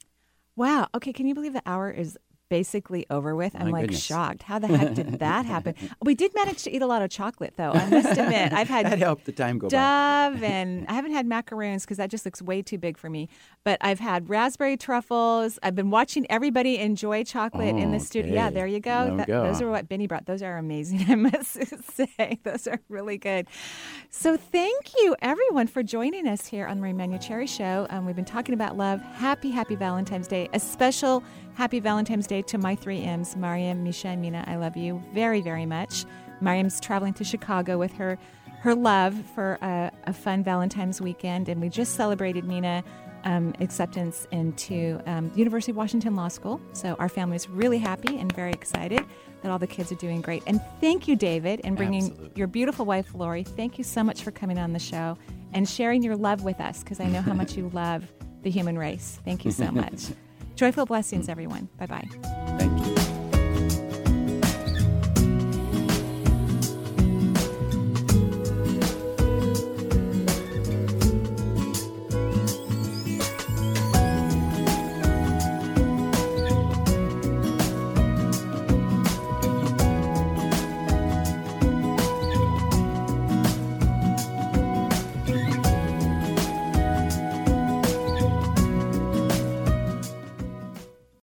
[0.57, 0.89] Wow.
[0.95, 1.13] Okay.
[1.13, 2.19] Can you believe the hour is
[2.53, 3.55] basically over with?
[3.57, 4.03] I'm My like goodness.
[4.05, 4.43] shocked.
[4.43, 5.75] How the heck did that happen?
[6.03, 7.71] We did manage to eat a lot of chocolate, though.
[7.73, 9.77] I must admit, I've had that helped the time go by.
[10.43, 13.29] And I haven't had macaroons because that just looks way too big for me.
[13.65, 15.59] But I've had raspberry truffles.
[15.63, 18.35] I've been watching everybody enjoy chocolate in the studio.
[18.35, 19.07] Yeah, there you go.
[19.07, 19.45] There That- go.
[19.45, 20.27] Those are what Benny brought.
[20.27, 21.59] Those are amazing, I must
[21.95, 22.39] say.
[22.43, 23.47] Those are really good.
[24.11, 27.87] So thank you, everyone, for joining us here on the Marie Manuchehri Show.
[27.91, 29.01] Um, we've been talking about love.
[29.01, 30.49] Happy, happy Valentine's Day.
[30.53, 31.23] A special
[31.55, 34.45] happy Valentine's Day to my three M's, Mariam, Misha, and Mina.
[34.47, 36.05] I love you very, very much.
[36.41, 38.19] Mariam's traveling to Chicago with her
[38.63, 41.49] her love for a, a fun Valentine's weekend.
[41.49, 42.85] And we just celebrated Mina
[43.25, 46.61] um, acceptance into um, University of Washington Law School.
[46.73, 49.05] So our family is really happy and very excited
[49.43, 50.45] that all the kids are doing great.
[50.47, 52.33] And thank you, David, and bringing Absolutely.
[52.37, 53.43] your beautiful wife, Laurie.
[53.43, 55.19] Thank you so much for coming on the show
[55.53, 58.79] and sharing your love with us because I know how much you love the human
[58.79, 59.19] race.
[59.25, 60.07] Thank you so much.
[60.63, 61.69] Joyful blessings, everyone.
[61.77, 62.09] Bye bye.
[62.57, 63.02] Thank you.